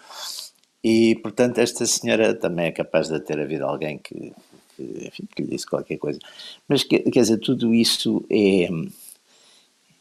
E, 0.90 1.16
portanto, 1.16 1.58
esta 1.58 1.86
senhora 1.86 2.34
também 2.34 2.68
é 2.68 2.72
capaz 2.72 3.10
de 3.10 3.20
ter 3.20 3.38
havido 3.38 3.66
alguém 3.66 3.98
que, 3.98 4.32
que, 4.74 5.08
enfim, 5.08 5.28
que 5.36 5.42
lhe 5.42 5.50
disse 5.50 5.68
qualquer 5.68 5.98
coisa. 5.98 6.18
Mas, 6.66 6.82
quer 6.86 7.04
dizer, 7.10 7.40
tudo 7.40 7.74
isso 7.74 8.24
é, 8.30 8.70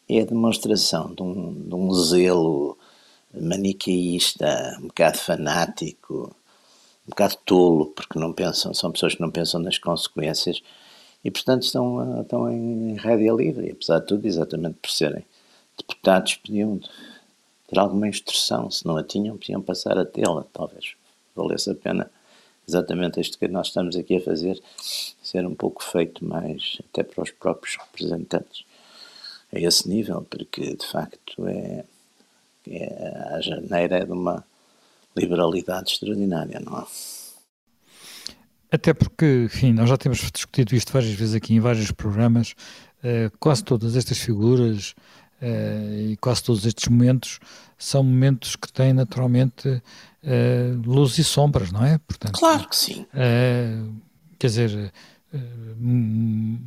é 0.09 0.25
demonstração 0.25 1.13
de 1.13 1.25
um, 1.25 1.53
de 1.53 1.75
um 1.75 1.93
zelo 1.93 2.79
maniqueísta, 3.35 4.77
um 4.79 4.87
bocado 4.87 5.19
fanático, 5.19 6.33
um 7.05 7.11
bocado 7.11 7.37
tolo, 7.45 7.87
porque 7.87 8.17
não 8.17 8.33
pensam, 8.33 8.73
são 8.73 8.93
pessoas 8.93 9.17
que 9.17 9.21
não 9.21 9.31
pensam 9.33 9.61
nas 9.61 9.79
consequências 9.79 10.63
e, 11.25 11.33
portanto, 11.33 11.65
estão, 11.65 12.21
estão 12.21 12.49
em 12.49 12.95
rédea 12.95 13.33
livre. 13.33 13.67
E, 13.67 13.73
apesar 13.73 13.99
de 13.99 14.07
tudo, 14.07 14.25
exatamente 14.25 14.77
por 14.81 14.91
serem 14.93 15.25
deputados, 15.77 16.37
podiam 16.37 16.79
ter 17.67 17.79
alguma 17.79 18.09
instrução. 18.09 18.71
Se 18.71 18.87
não 18.87 18.97
a 18.97 19.03
tinham, 19.03 19.37
podiam 19.37 19.63
passar 19.63 19.99
a 19.99 20.05
tê-la. 20.05 20.45
Talvez 20.53 20.95
valesse 21.35 21.71
a 21.71 21.75
pena 21.75 22.11
exatamente 22.67 23.21
isto 23.21 23.39
que 23.39 23.49
nós 23.49 23.69
estamos 23.69 23.97
aqui 23.97 24.17
a 24.17 24.21
fazer, 24.21 24.61
ser 25.23 25.47
um 25.47 25.55
pouco 25.55 25.83
feito 25.83 26.25
mais 26.25 26.79
até 26.81 27.03
para 27.03 27.23
os 27.23 27.31
próprios 27.31 27.77
representantes 27.77 28.65
a 29.53 29.59
esse 29.61 29.89
nível, 29.89 30.27
porque 30.29 30.75
de 30.75 30.87
facto 30.87 31.47
é, 31.47 31.85
é 32.69 33.35
a 33.35 33.41
janeira 33.41 33.99
é 33.99 34.05
de 34.05 34.13
uma 34.13 34.45
liberalidade 35.17 35.93
extraordinária, 35.93 36.61
não 36.61 36.81
é? 36.81 36.87
Até 38.69 38.93
porque, 38.93 39.45
enfim, 39.45 39.73
nós 39.73 39.89
já 39.89 39.97
temos 39.97 40.19
discutido 40.33 40.75
isto 40.75 40.93
várias 40.93 41.13
vezes 41.13 41.35
aqui 41.37 41.55
em 41.55 41.61
vários 41.61 41.91
programas, 41.93 42.55
eh, 43.03 43.31
quase 43.39 43.63
todas 43.63 43.95
estas 43.97 44.19
figuras 44.19 44.95
Uh, 45.41 46.13
e 46.13 46.17
quase 46.17 46.43
todos 46.43 46.65
estes 46.65 46.89
momentos 46.89 47.39
são 47.77 48.03
momentos 48.03 48.57
que 48.57 48.73
têm 48.73 48.95
naturalmente 48.95 49.69
uh, 49.69 50.83
luzes 50.83 51.19
e 51.19 51.25
sombras, 51.25 51.71
não 51.71 51.85
é? 51.85 51.99
Portanto, 51.99 52.39
claro 52.39 52.67
que 52.69 52.77
sim. 52.77 53.07
Uh, 53.13 53.95
quer 54.39 54.47
dizer, 54.47 54.93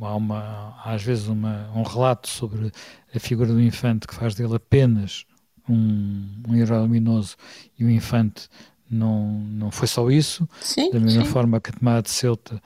há, 0.00 0.14
uma, 0.14 0.76
há 0.84 0.92
às 0.94 1.02
vezes 1.02 1.26
uma, 1.26 1.68
um 1.74 1.82
relato 1.82 2.28
sobre 2.28 2.70
a 3.14 3.18
figura 3.18 3.52
do 3.52 3.60
infante 3.60 4.06
que 4.06 4.14
faz 4.14 4.34
dele 4.36 4.54
apenas 4.54 5.24
um, 5.68 6.42
um 6.48 6.54
herói 6.54 6.78
luminoso 6.80 7.36
e 7.78 7.84
o 7.84 7.90
infante 7.90 8.48
não, 8.90 9.32
não 9.32 9.70
foi 9.70 9.88
só 9.88 10.10
isso. 10.10 10.48
Sim, 10.60 10.90
da 10.90 11.00
mesma 11.00 11.24
sim. 11.24 11.30
forma 11.30 11.60
que 11.60 11.70
a 11.70 11.72
tomada 11.72 12.02
de 12.02 12.10
Ceuta 12.10 12.60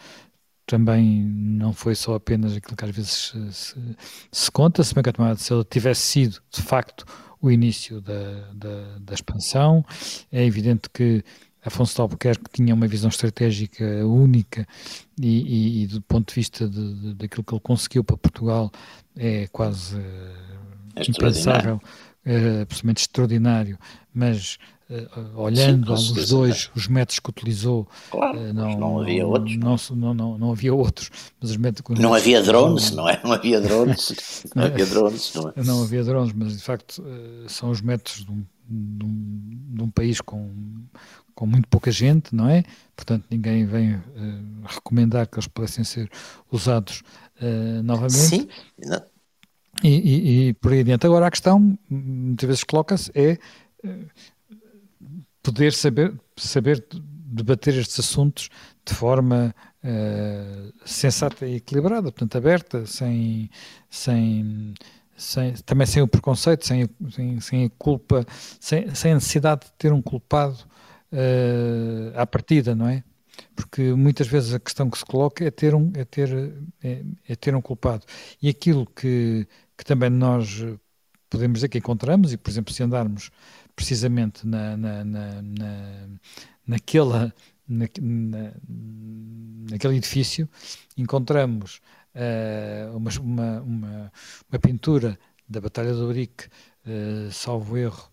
também 0.67 1.23
não 1.23 1.73
foi 1.73 1.95
só 1.95 2.15
apenas 2.15 2.57
aquilo 2.57 2.77
que 2.77 2.85
às 2.85 2.91
vezes 2.91 3.11
se, 3.11 3.53
se, 3.53 3.97
se 4.33 4.51
conta, 4.51 4.83
se 4.83 4.95
bem 4.95 5.03
que 5.03 5.11
a 5.11 5.13
tomada 5.13 5.35
de 5.35 5.43
Ceuta 5.43 5.69
tivesse 5.71 6.01
sido, 6.03 6.41
de 6.51 6.63
facto, 6.63 7.05
o 7.41 7.51
início 7.51 8.01
da, 8.01 8.51
da, 8.55 8.99
da 9.01 9.15
expansão. 9.15 9.85
É 10.33 10.45
evidente 10.45 10.89
que 10.91 11.23
Afonso 11.65 11.95
de 11.95 12.01
Albuquerque 12.01 12.45
tinha 12.53 12.75
uma 12.75 12.87
visão 12.87 13.09
estratégica 13.09 13.85
única 14.07 14.67
e, 15.21 15.29
e, 15.29 15.83
e 15.83 15.87
do 15.87 16.03
ponto 16.03 16.29
de 16.29 16.35
vista 16.35 16.69
de, 16.69 16.95
de, 16.95 17.15
daquilo 17.15 17.43
que 17.45 17.55
ele 17.55 17.61
conseguiu 17.61 18.05
para 18.05 18.17
Portugal 18.17 18.71
é 19.17 19.47
quase 19.49 19.99
é 20.95 21.03
impensável, 21.09 21.81
é, 22.25 22.63
absolutamente 22.63 23.03
extraordinário, 23.03 23.79
mas 24.13 24.59
uh, 24.91 25.41
olhando 25.41 25.97
Sim, 25.97 26.13
aos 26.13 26.29
dois, 26.29 26.71
os 26.75 26.89
métodos 26.89 27.19
que 27.19 27.31
utilizou, 27.31 27.89
claro, 28.11 28.39
uh, 28.39 28.53
não, 28.53 28.79
não, 28.79 29.01
havia 29.01 29.27
outros. 29.27 29.57
Não, 29.57 29.77
não, 29.97 30.15
não, 30.15 30.39
não 30.39 30.53
havia 30.53 30.75
outros, 30.75 31.11
mas 31.41 31.51
os 31.51 31.57
métodos 31.57 31.99
Não 31.99 32.15
havia 32.15 32.43
drones, 32.43 32.91
não 32.91 33.09
é? 33.09 33.21
Não 33.23 33.33
havia 33.33 33.61
drones, 33.61 34.45
não 34.55 34.65
havia 34.65 34.87
drones, 34.87 35.35
não 35.35 35.49
é? 35.49 35.53
Não 35.63 35.83
havia 35.83 36.05
drones, 36.05 36.33
mas 36.33 36.57
de 36.57 36.63
facto 36.63 36.99
uh, 37.03 37.49
são 37.49 37.71
os 37.71 37.81
métodos 37.81 38.25
de 38.25 38.31
um, 38.31 38.45
de 38.69 39.05
um, 39.05 39.75
de 39.75 39.83
um 39.83 39.91
país 39.91 40.21
com, 40.21 40.51
com 41.35 41.47
muito 41.47 41.69
pouca 41.69 41.91
gente, 41.91 42.35
não 42.35 42.49
é? 42.49 42.65
Portanto, 42.97 43.25
ninguém 43.31 43.67
vem 43.67 44.01
recomendar 44.65 45.27
que 45.27 45.37
eles 45.37 45.49
pudessem 45.49 45.85
ser 45.85 46.09
usados 46.51 47.03
novamente. 47.83 48.13
Sim, 48.13 48.49
e, 49.83 49.89
e, 49.89 50.49
e, 50.49 50.55
por 50.55 50.73
aí 50.73 50.81
adiante. 50.81 51.05
Agora, 51.05 51.27
a 51.27 51.31
questão, 51.31 51.77
muitas 51.91 52.47
vezes 52.47 52.65
coloca-se, 52.65 53.11
é 53.15 53.39
poder 55.45 55.75
saber, 55.75 56.19
saber 56.37 56.85
debater 56.91 57.75
estes 57.75 58.01
assuntos 58.01 58.49
de 58.85 58.95
forma 58.95 59.55
uh, 59.85 60.73
sensata 60.85 61.47
e 61.47 61.57
equilibrada, 61.57 62.11
portanto 62.11 62.37
aberta, 62.37 62.87
sem, 62.87 63.51
sem, 63.91 64.75
sem, 65.15 65.53
também 65.67 65.87
sem 65.87 66.03
o 66.03 66.09
preconceito, 66.09 66.67
sem, 66.67 66.89
sem, 67.11 67.41
sem 67.41 67.65
a 67.67 67.71
culpa, 67.79 68.25
sem, 68.59 68.93
sem 68.95 69.13
a 69.13 69.15
necessidade 69.17 69.67
de 69.67 69.73
ter 69.75 69.93
um 69.93 70.01
culpado 70.01 70.59
uh, 71.13 72.19
à 72.19 72.27
partida, 72.27 72.75
não 72.75 72.89
é? 72.89 73.05
Porque 73.55 73.93
muitas 73.93 74.27
vezes 74.27 74.55
a 74.55 74.61
questão 74.61 74.89
que 74.89 74.97
se 74.97 75.05
coloca 75.05 75.45
é 75.45 75.51
ter 75.51 75.75
um, 75.75 75.93
é 75.95 76.05
ter, 76.05 76.31
é, 76.83 77.03
é 77.29 77.37
ter 77.37 77.55
um 77.55 77.61
culpado. 77.61 78.07
E 78.41 78.49
aquilo 78.49 78.87
que, 78.87 79.47
que 79.77 79.85
também 79.85 80.09
nós 80.09 80.65
podemos 81.29 81.59
dizer 81.59 81.69
que 81.69 81.79
encontramos, 81.79 82.33
e 82.33 82.37
por 82.37 82.49
exemplo, 82.49 82.73
se 82.73 82.83
andarmos 82.83 83.31
precisamente 83.75 84.47
na, 84.47 84.77
na, 84.77 85.05
na, 85.05 85.43
na 85.43 86.07
naquela, 86.67 87.35
na, 87.69 87.87
na, 88.01 88.53
naquele 89.71 89.97
edifício, 89.97 90.49
encontramos 90.97 91.81
uh, 92.15 92.97
uma, 92.97 93.11
uma, 93.21 93.61
uma, 93.61 94.13
uma, 94.51 94.59
pintura 94.59 95.19
da 95.49 95.61
Batalha 95.61 95.93
do 95.93 96.07
Ourique, 96.07 96.47
uh, 96.87 97.31
salvo 97.31 97.77
erro, 97.77 98.11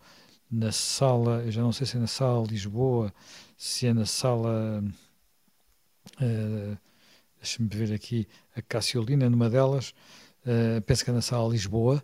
na 0.49 0.71
sala, 0.71 1.43
eu 1.45 1.51
já 1.51 1.61
não 1.61 1.71
sei 1.71 1.87
se 1.87 1.95
é 1.95 1.99
na 1.99 2.07
sala 2.07 2.45
Lisboa, 2.45 3.13
se 3.57 3.87
é 3.87 3.93
na 3.93 4.05
sala, 4.05 4.83
uh, 6.21 6.77
deixa-me 7.37 7.69
ver 7.69 7.93
aqui, 7.93 8.27
a 8.53 8.61
Cassiolina, 8.61 9.29
numa 9.29 9.49
delas, 9.49 9.93
uh, 10.45 10.81
penso 10.81 11.05
que 11.05 11.09
é 11.09 11.13
na 11.13 11.21
sala 11.21 11.49
Lisboa, 11.49 12.03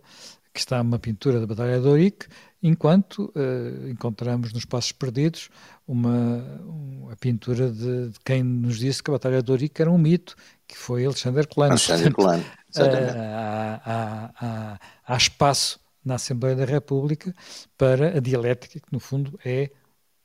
que 0.54 0.60
está 0.60 0.80
uma 0.80 0.98
pintura 0.98 1.40
da 1.40 1.46
Batalha 1.46 1.78
de 1.78 1.86
Ourique, 1.86 2.26
enquanto 2.62 3.32
uh, 3.36 3.88
encontramos 3.88 4.52
nos 4.52 4.64
Passos 4.64 4.92
Perdidos 4.92 5.48
uma, 5.86 6.60
uma 6.64 7.16
pintura 7.16 7.70
de, 7.70 8.10
de, 8.10 8.18
quem 8.24 8.42
nos 8.42 8.78
disse 8.78 9.02
que 9.02 9.10
a 9.10 9.14
Batalha 9.14 9.42
de 9.42 9.50
Ourique 9.50 9.80
era 9.80 9.90
um 9.90 9.98
mito, 9.98 10.36
que 10.66 10.76
foi 10.76 11.04
Alexandre 11.04 11.46
Colano. 11.46 11.72
Alexandre 11.72 12.12
Colano, 12.12 12.44
exatamente. 12.74 13.12
Uh, 13.12 13.20
há, 13.20 13.80
há, 13.84 14.30
há, 14.40 14.78
há, 15.06 15.16
espaço 15.16 15.80
na 16.04 16.16
Assembleia 16.16 16.56
da 16.56 16.64
República 16.64 17.34
para 17.76 18.16
a 18.16 18.20
dialética, 18.20 18.80
que 18.80 18.92
no 18.92 19.00
fundo 19.00 19.38
é 19.44 19.70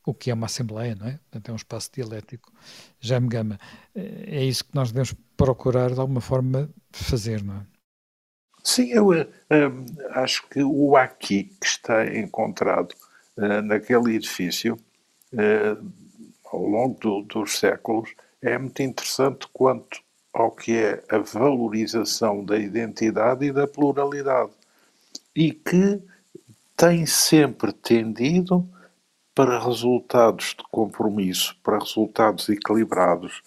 o 0.06 0.14
que 0.14 0.30
é 0.32 0.34
uma 0.34 0.48
Assembleia, 0.48 0.96
não 0.96 1.08
é? 1.08 1.12
Portanto, 1.12 1.50
é 1.50 1.52
um 1.54 1.56
espaço 1.56 1.90
dialético. 1.94 2.52
Já 3.00 3.20
me 3.20 3.28
gama. 3.28 3.58
Eh, 3.96 4.40
é 4.40 4.44
isso 4.44 4.66
que 4.66 4.76
nós 4.76 4.90
devemos 4.92 5.16
procurar 5.38 5.94
de 5.94 6.00
alguma 6.00 6.20
forma 6.20 6.70
fazer, 6.92 7.42
não 7.42 7.56
é? 7.56 7.66
Sim, 8.64 8.92
eu 8.92 9.10
uh, 9.10 9.24
acho 10.12 10.48
que 10.50 10.64
o 10.64 10.96
aqui 10.96 11.52
que 11.60 11.66
está 11.66 12.06
encontrado 12.06 12.94
uh, 13.38 13.62
naquele 13.62 14.16
edifício 14.16 14.78
uh, 15.34 15.92
ao 16.46 16.62
longo 16.62 17.00
do, 17.00 17.22
dos 17.24 17.60
séculos 17.60 18.14
é 18.42 18.58
muito 18.58 18.82
interessante 18.82 19.48
quanto 19.52 20.02
ao 20.34 20.52
que 20.52 20.76
é 20.76 21.04
a 21.10 21.18
valorização 21.20 22.44
da 22.44 22.58
identidade 22.58 23.46
e 23.46 23.52
da 23.52 23.68
pluralidade 23.68 24.52
e 25.36 25.52
que 25.52 26.02
tem 26.76 27.06
sempre 27.06 27.72
tendido 27.72 28.68
para 29.36 29.60
resultados 29.60 30.56
de 30.58 30.64
compromisso, 30.72 31.56
para 31.64 31.80
resultados 31.80 32.50
equilibrados, 32.50 33.42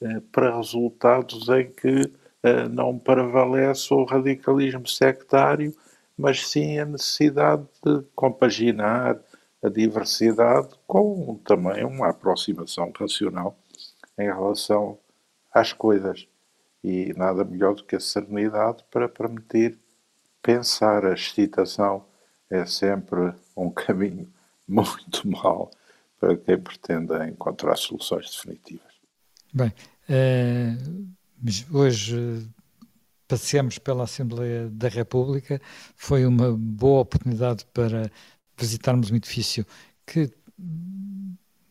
eh, 0.00 0.20
para 0.32 0.56
resultados 0.56 1.48
em 1.48 1.70
que 1.70 2.00
eh, 2.02 2.10
não 2.70 2.98
prevalece 2.98 3.92
o 3.92 4.04
radicalismo 4.04 4.86
sectário, 4.86 5.74
mas 6.16 6.48
sim 6.48 6.78
a 6.78 6.84
necessidade 6.84 7.66
de 7.84 8.02
compaginar 8.14 9.18
a 9.62 9.68
diversidade 9.68 10.68
com 10.86 11.40
também 11.44 11.84
uma 11.84 12.10
aproximação 12.10 12.92
racional 12.98 13.56
em 14.18 14.26
relação 14.26 14.98
às 15.52 15.72
coisas. 15.72 16.26
E 16.82 17.12
nada 17.16 17.44
melhor 17.44 17.74
do 17.74 17.84
que 17.84 17.96
a 17.96 18.00
serenidade 18.00 18.84
para 18.90 19.08
permitir 19.08 19.76
pensar. 20.40 21.04
A 21.04 21.14
excitação 21.14 22.04
é 22.48 22.64
sempre 22.64 23.34
um 23.56 23.68
caminho 23.68 24.32
muito 24.66 25.28
mal 25.28 25.70
para 26.20 26.36
quem 26.36 26.58
pretenda 26.58 27.28
encontrar 27.28 27.76
soluções 27.76 28.30
definitivas. 28.30 28.92
Bem, 29.52 29.72
eh, 30.08 30.74
hoje 31.70 32.48
passeamos 33.26 33.78
pela 33.78 34.04
Assembleia 34.04 34.68
da 34.70 34.88
República, 34.88 35.60
foi 35.94 36.24
uma 36.24 36.56
boa 36.56 37.02
oportunidade 37.02 37.66
para 37.74 38.10
visitarmos 38.56 39.10
um 39.10 39.16
edifício 39.16 39.66
que 40.06 40.32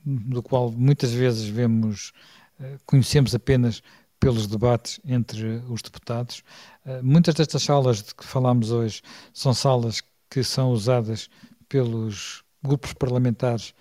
do 0.06 0.42
qual 0.42 0.72
muitas 0.72 1.12
vezes 1.12 1.46
vemos, 1.48 2.14
eh, 2.60 2.78
conhecemos 2.86 3.36
apenas 3.36 3.82
pelos 4.20 4.48
debates 4.48 5.02
entre 5.04 5.62
os 5.68 5.82
deputados. 5.82 6.44
Eh, 6.86 7.02
muitas 7.02 7.36
destas 7.36 7.64
salas 7.64 8.02
de 8.02 8.16
que 8.16 8.24
falámos 8.24 8.72
hoje 8.72 9.02
são 9.34 9.54
salas 9.54 10.02
que 10.30 10.44
são 10.44 10.72
usadas 10.72 11.30
pelos 11.68 12.44
grupos 12.64 12.94
parlamentares 12.94 13.74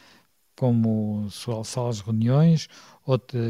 como 0.56 1.28
salas 1.30 1.96
de 1.98 2.02
reuniões 2.02 2.68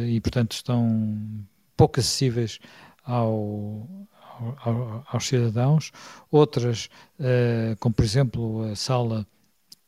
e, 0.09 0.21
portanto, 0.21 0.53
estão 0.53 1.47
pouco 1.77 2.01
acessíveis 2.01 2.59
ao, 3.05 3.89
ao, 4.65 5.05
aos 5.09 5.27
cidadãos. 5.27 5.93
Outras, 6.31 6.89
uh, 7.21 7.77
como 7.79 7.95
por 7.95 8.05
exemplo 8.05 8.63
a 8.71 8.77
sala 8.77 9.27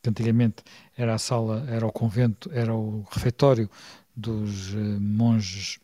que 0.01 0.09
antigamente 0.09 0.63
era 0.97 1.15
a 1.15 1.17
sala, 1.17 1.65
era 1.69 1.85
o 1.85 1.91
convento, 1.91 2.49
era 2.53 2.73
o 2.73 3.05
refeitório 3.11 3.69
dos 4.15 4.73
uh, 4.73 4.77
monges, 4.99 5.79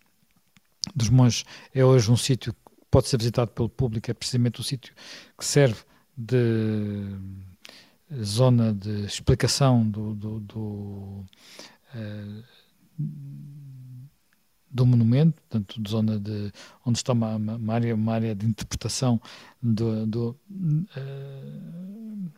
dos 0.95 1.09
monges, 1.09 1.45
é 1.73 1.83
hoje 1.83 2.11
um 2.11 2.17
sítio 2.17 2.53
que 2.53 2.59
pode 2.89 3.07
ser 3.07 3.17
visitado 3.17 3.51
pelo 3.51 3.67
público, 3.67 4.09
é 4.09 4.13
precisamente 4.13 4.61
o 4.61 4.63
sítio 4.63 4.93
que 5.37 5.43
serve 5.43 5.81
de 6.17 7.17
zona 8.23 8.73
de 8.73 9.05
explicação 9.05 9.87
do, 9.89 10.13
do, 10.13 10.39
do, 10.39 10.59
uh, 11.93 12.43
do, 14.75 14.85
monumento, 14.85 15.41
portanto, 15.41 15.81
de 15.81 15.89
zona 15.89 16.19
de 16.19 16.51
onde 16.85 16.97
está 16.97 17.13
uma, 17.13 17.35
uma, 17.35 17.73
área, 17.73 17.95
uma 17.95 18.13
área 18.13 18.35
de 18.35 18.45
interpretação 18.45 19.19
do, 19.61 20.05
do 20.05 20.39
uh, 20.51 22.31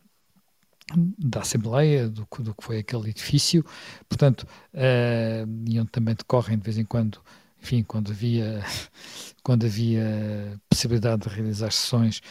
da 1.18 1.42
Assembleia, 1.42 2.08
do, 2.08 2.26
do, 2.40 2.56
que 2.56 2.64
foi 2.64 2.80
aquele 2.80 3.10
edifício, 3.10 3.66
portanto, 4.08 4.48
uh, 4.74 5.70
e 5.70 5.80
onde 5.80 5.90
também 5.90 6.16
decorrem 6.16 6.58
de 6.58 6.64
vez 6.64 6.78
em 6.78 6.86
quando 6.86 7.20
enfim, 7.62 7.84
quando 7.84 8.12
havia, 8.12 8.64
quando 9.44 9.66
havia 9.66 10.60
possibilidade 10.70 11.24
de 11.24 11.30
realizar 11.30 11.72
sessões, 11.72 12.22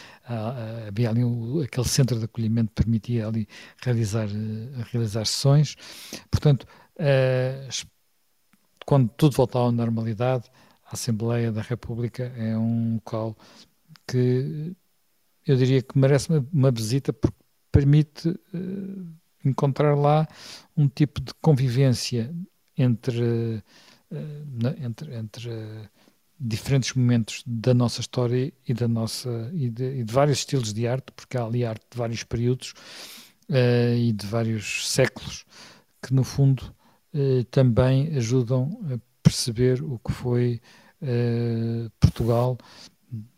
havia 0.89 1.11
ali 1.11 1.23
aquele 1.65 1.89
centro 1.89 2.19
de 2.19 2.25
acolhimento 2.25 2.69
que 2.69 2.83
permitia 2.83 3.27
ali 3.27 3.49
realizar, 3.83 4.29
realizar 4.93 5.27
sessões. 5.27 5.77
Portanto, 6.31 6.67
eh, 6.99 7.69
quando 8.87 9.11
tudo 9.11 9.37
voltar 9.37 9.59
à 9.66 9.72
normalidade, 9.72 10.49
a 10.87 10.95
Assembleia 10.95 11.51
da 11.51 11.61
República 11.61 12.32
é 12.37 12.57
um 12.57 12.95
local 12.95 13.37
que 14.07 14.72
eu 15.45 15.57
diria 15.57 15.82
que 15.82 15.99
merece 15.99 16.30
uma, 16.30 16.47
uma 16.53 16.70
visita 16.70 17.12
porque 17.12 17.37
permite 17.72 18.28
uh, 18.28 19.07
encontrar 19.45 19.95
lá 19.97 20.26
um 20.76 20.89
tipo 20.89 21.20
de 21.20 21.34
convivência 21.43 22.32
entre 22.78 23.62
uh, 24.11 24.82
entre, 24.82 25.14
entre 25.14 25.51
diferentes 26.39 26.95
momentos 26.95 27.43
da 27.45 27.74
nossa 27.74 28.01
história 28.01 28.53
e 28.66 28.74
da 28.74 28.87
nossa 28.87 29.51
e 29.53 29.68
de, 29.68 30.01
e 30.01 30.05
de, 30.05 30.12
vários 30.12 30.39
estilos 30.39 30.72
de 30.72 30.87
arte, 30.87 31.11
porque 31.12 31.37
há 31.37 31.45
ali 31.45 31.64
arte 31.64 31.84
de 31.91 31.99
vários 31.99 32.22
períodos 32.22 32.72
uh, 33.51 33.97
e 33.97 34.12
de 34.12 34.26
vários 34.26 34.89
séculos 34.89 35.45
que 36.03 36.14
no 36.14 36.22
fundo 36.22 36.61
uh, 36.61 36.76
também 37.51 38.17
ajudam 38.17 38.81
a 38.93 38.99
perceber 39.23 39.83
o 39.83 39.99
que 39.99 40.12
foi 40.12 40.61
uh, 41.03 41.91
Portugal 41.99 42.57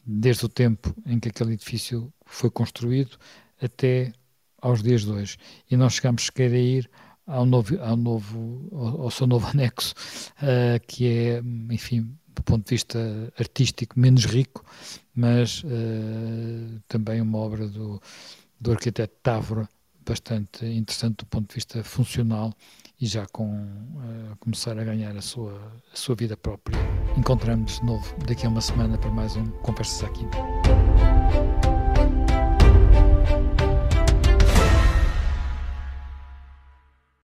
desde 0.05 0.45
o 0.45 0.49
tempo 0.49 0.95
em 1.07 1.19
que 1.19 1.29
aquele 1.29 1.55
edifício 1.55 2.13
foi 2.27 2.51
construído 2.51 3.17
até 3.61 4.13
aos 4.61 4.83
dias 4.83 5.03
de 5.03 5.11
hoje. 5.11 5.37
E 5.71 5.77
nós 5.77 5.95
chegamos 5.95 6.27
sequer 6.27 6.53
a 6.53 6.59
ir 6.59 6.91
ao 7.27 7.45
novo, 7.45 7.79
ao, 7.83 7.97
novo, 7.97 8.69
ao, 9.01 9.11
seu 9.11 9.27
novo 9.27 9.47
anexo, 9.53 9.95
uh, 10.43 10.87
que 10.87 11.07
é, 11.07 11.43
enfim, 11.71 12.15
do 12.29 12.43
ponto 12.43 12.65
de 12.65 12.71
vista 12.71 13.33
artístico, 13.39 13.99
menos 13.99 14.25
rico, 14.25 14.65
mas 15.15 15.63
uh, 15.65 16.81
também 16.87 17.21
uma 17.21 17.39
obra 17.39 17.67
do, 17.69 18.01
do 18.61 18.73
arquiteto 18.73 19.15
Távora, 19.23 19.69
bastante 20.05 20.65
interessante 20.65 21.19
do 21.19 21.27
ponto 21.27 21.49
de 21.49 21.55
vista 21.57 21.85
funcional 21.85 22.55
e 23.01 23.07
já 23.07 23.27
com 23.33 23.49
uh, 23.49 24.37
começar 24.41 24.79
a 24.79 24.85
ganhar 24.85 25.17
a 25.17 25.23
sua, 25.23 25.55
a 25.93 25.97
sua 25.97 26.15
vida 26.15 26.37
própria. 26.37 26.79
Encontramos 27.17 27.79
de 27.81 27.87
novo 27.87 28.15
daqui 28.27 28.47
a 28.47 28.49
uma 28.49 28.61
semana 28.61 28.99
para 28.99 29.11
mais 29.11 29.37
um 29.37 29.47
Conversas 29.63 30.05
aqui. 30.05 30.27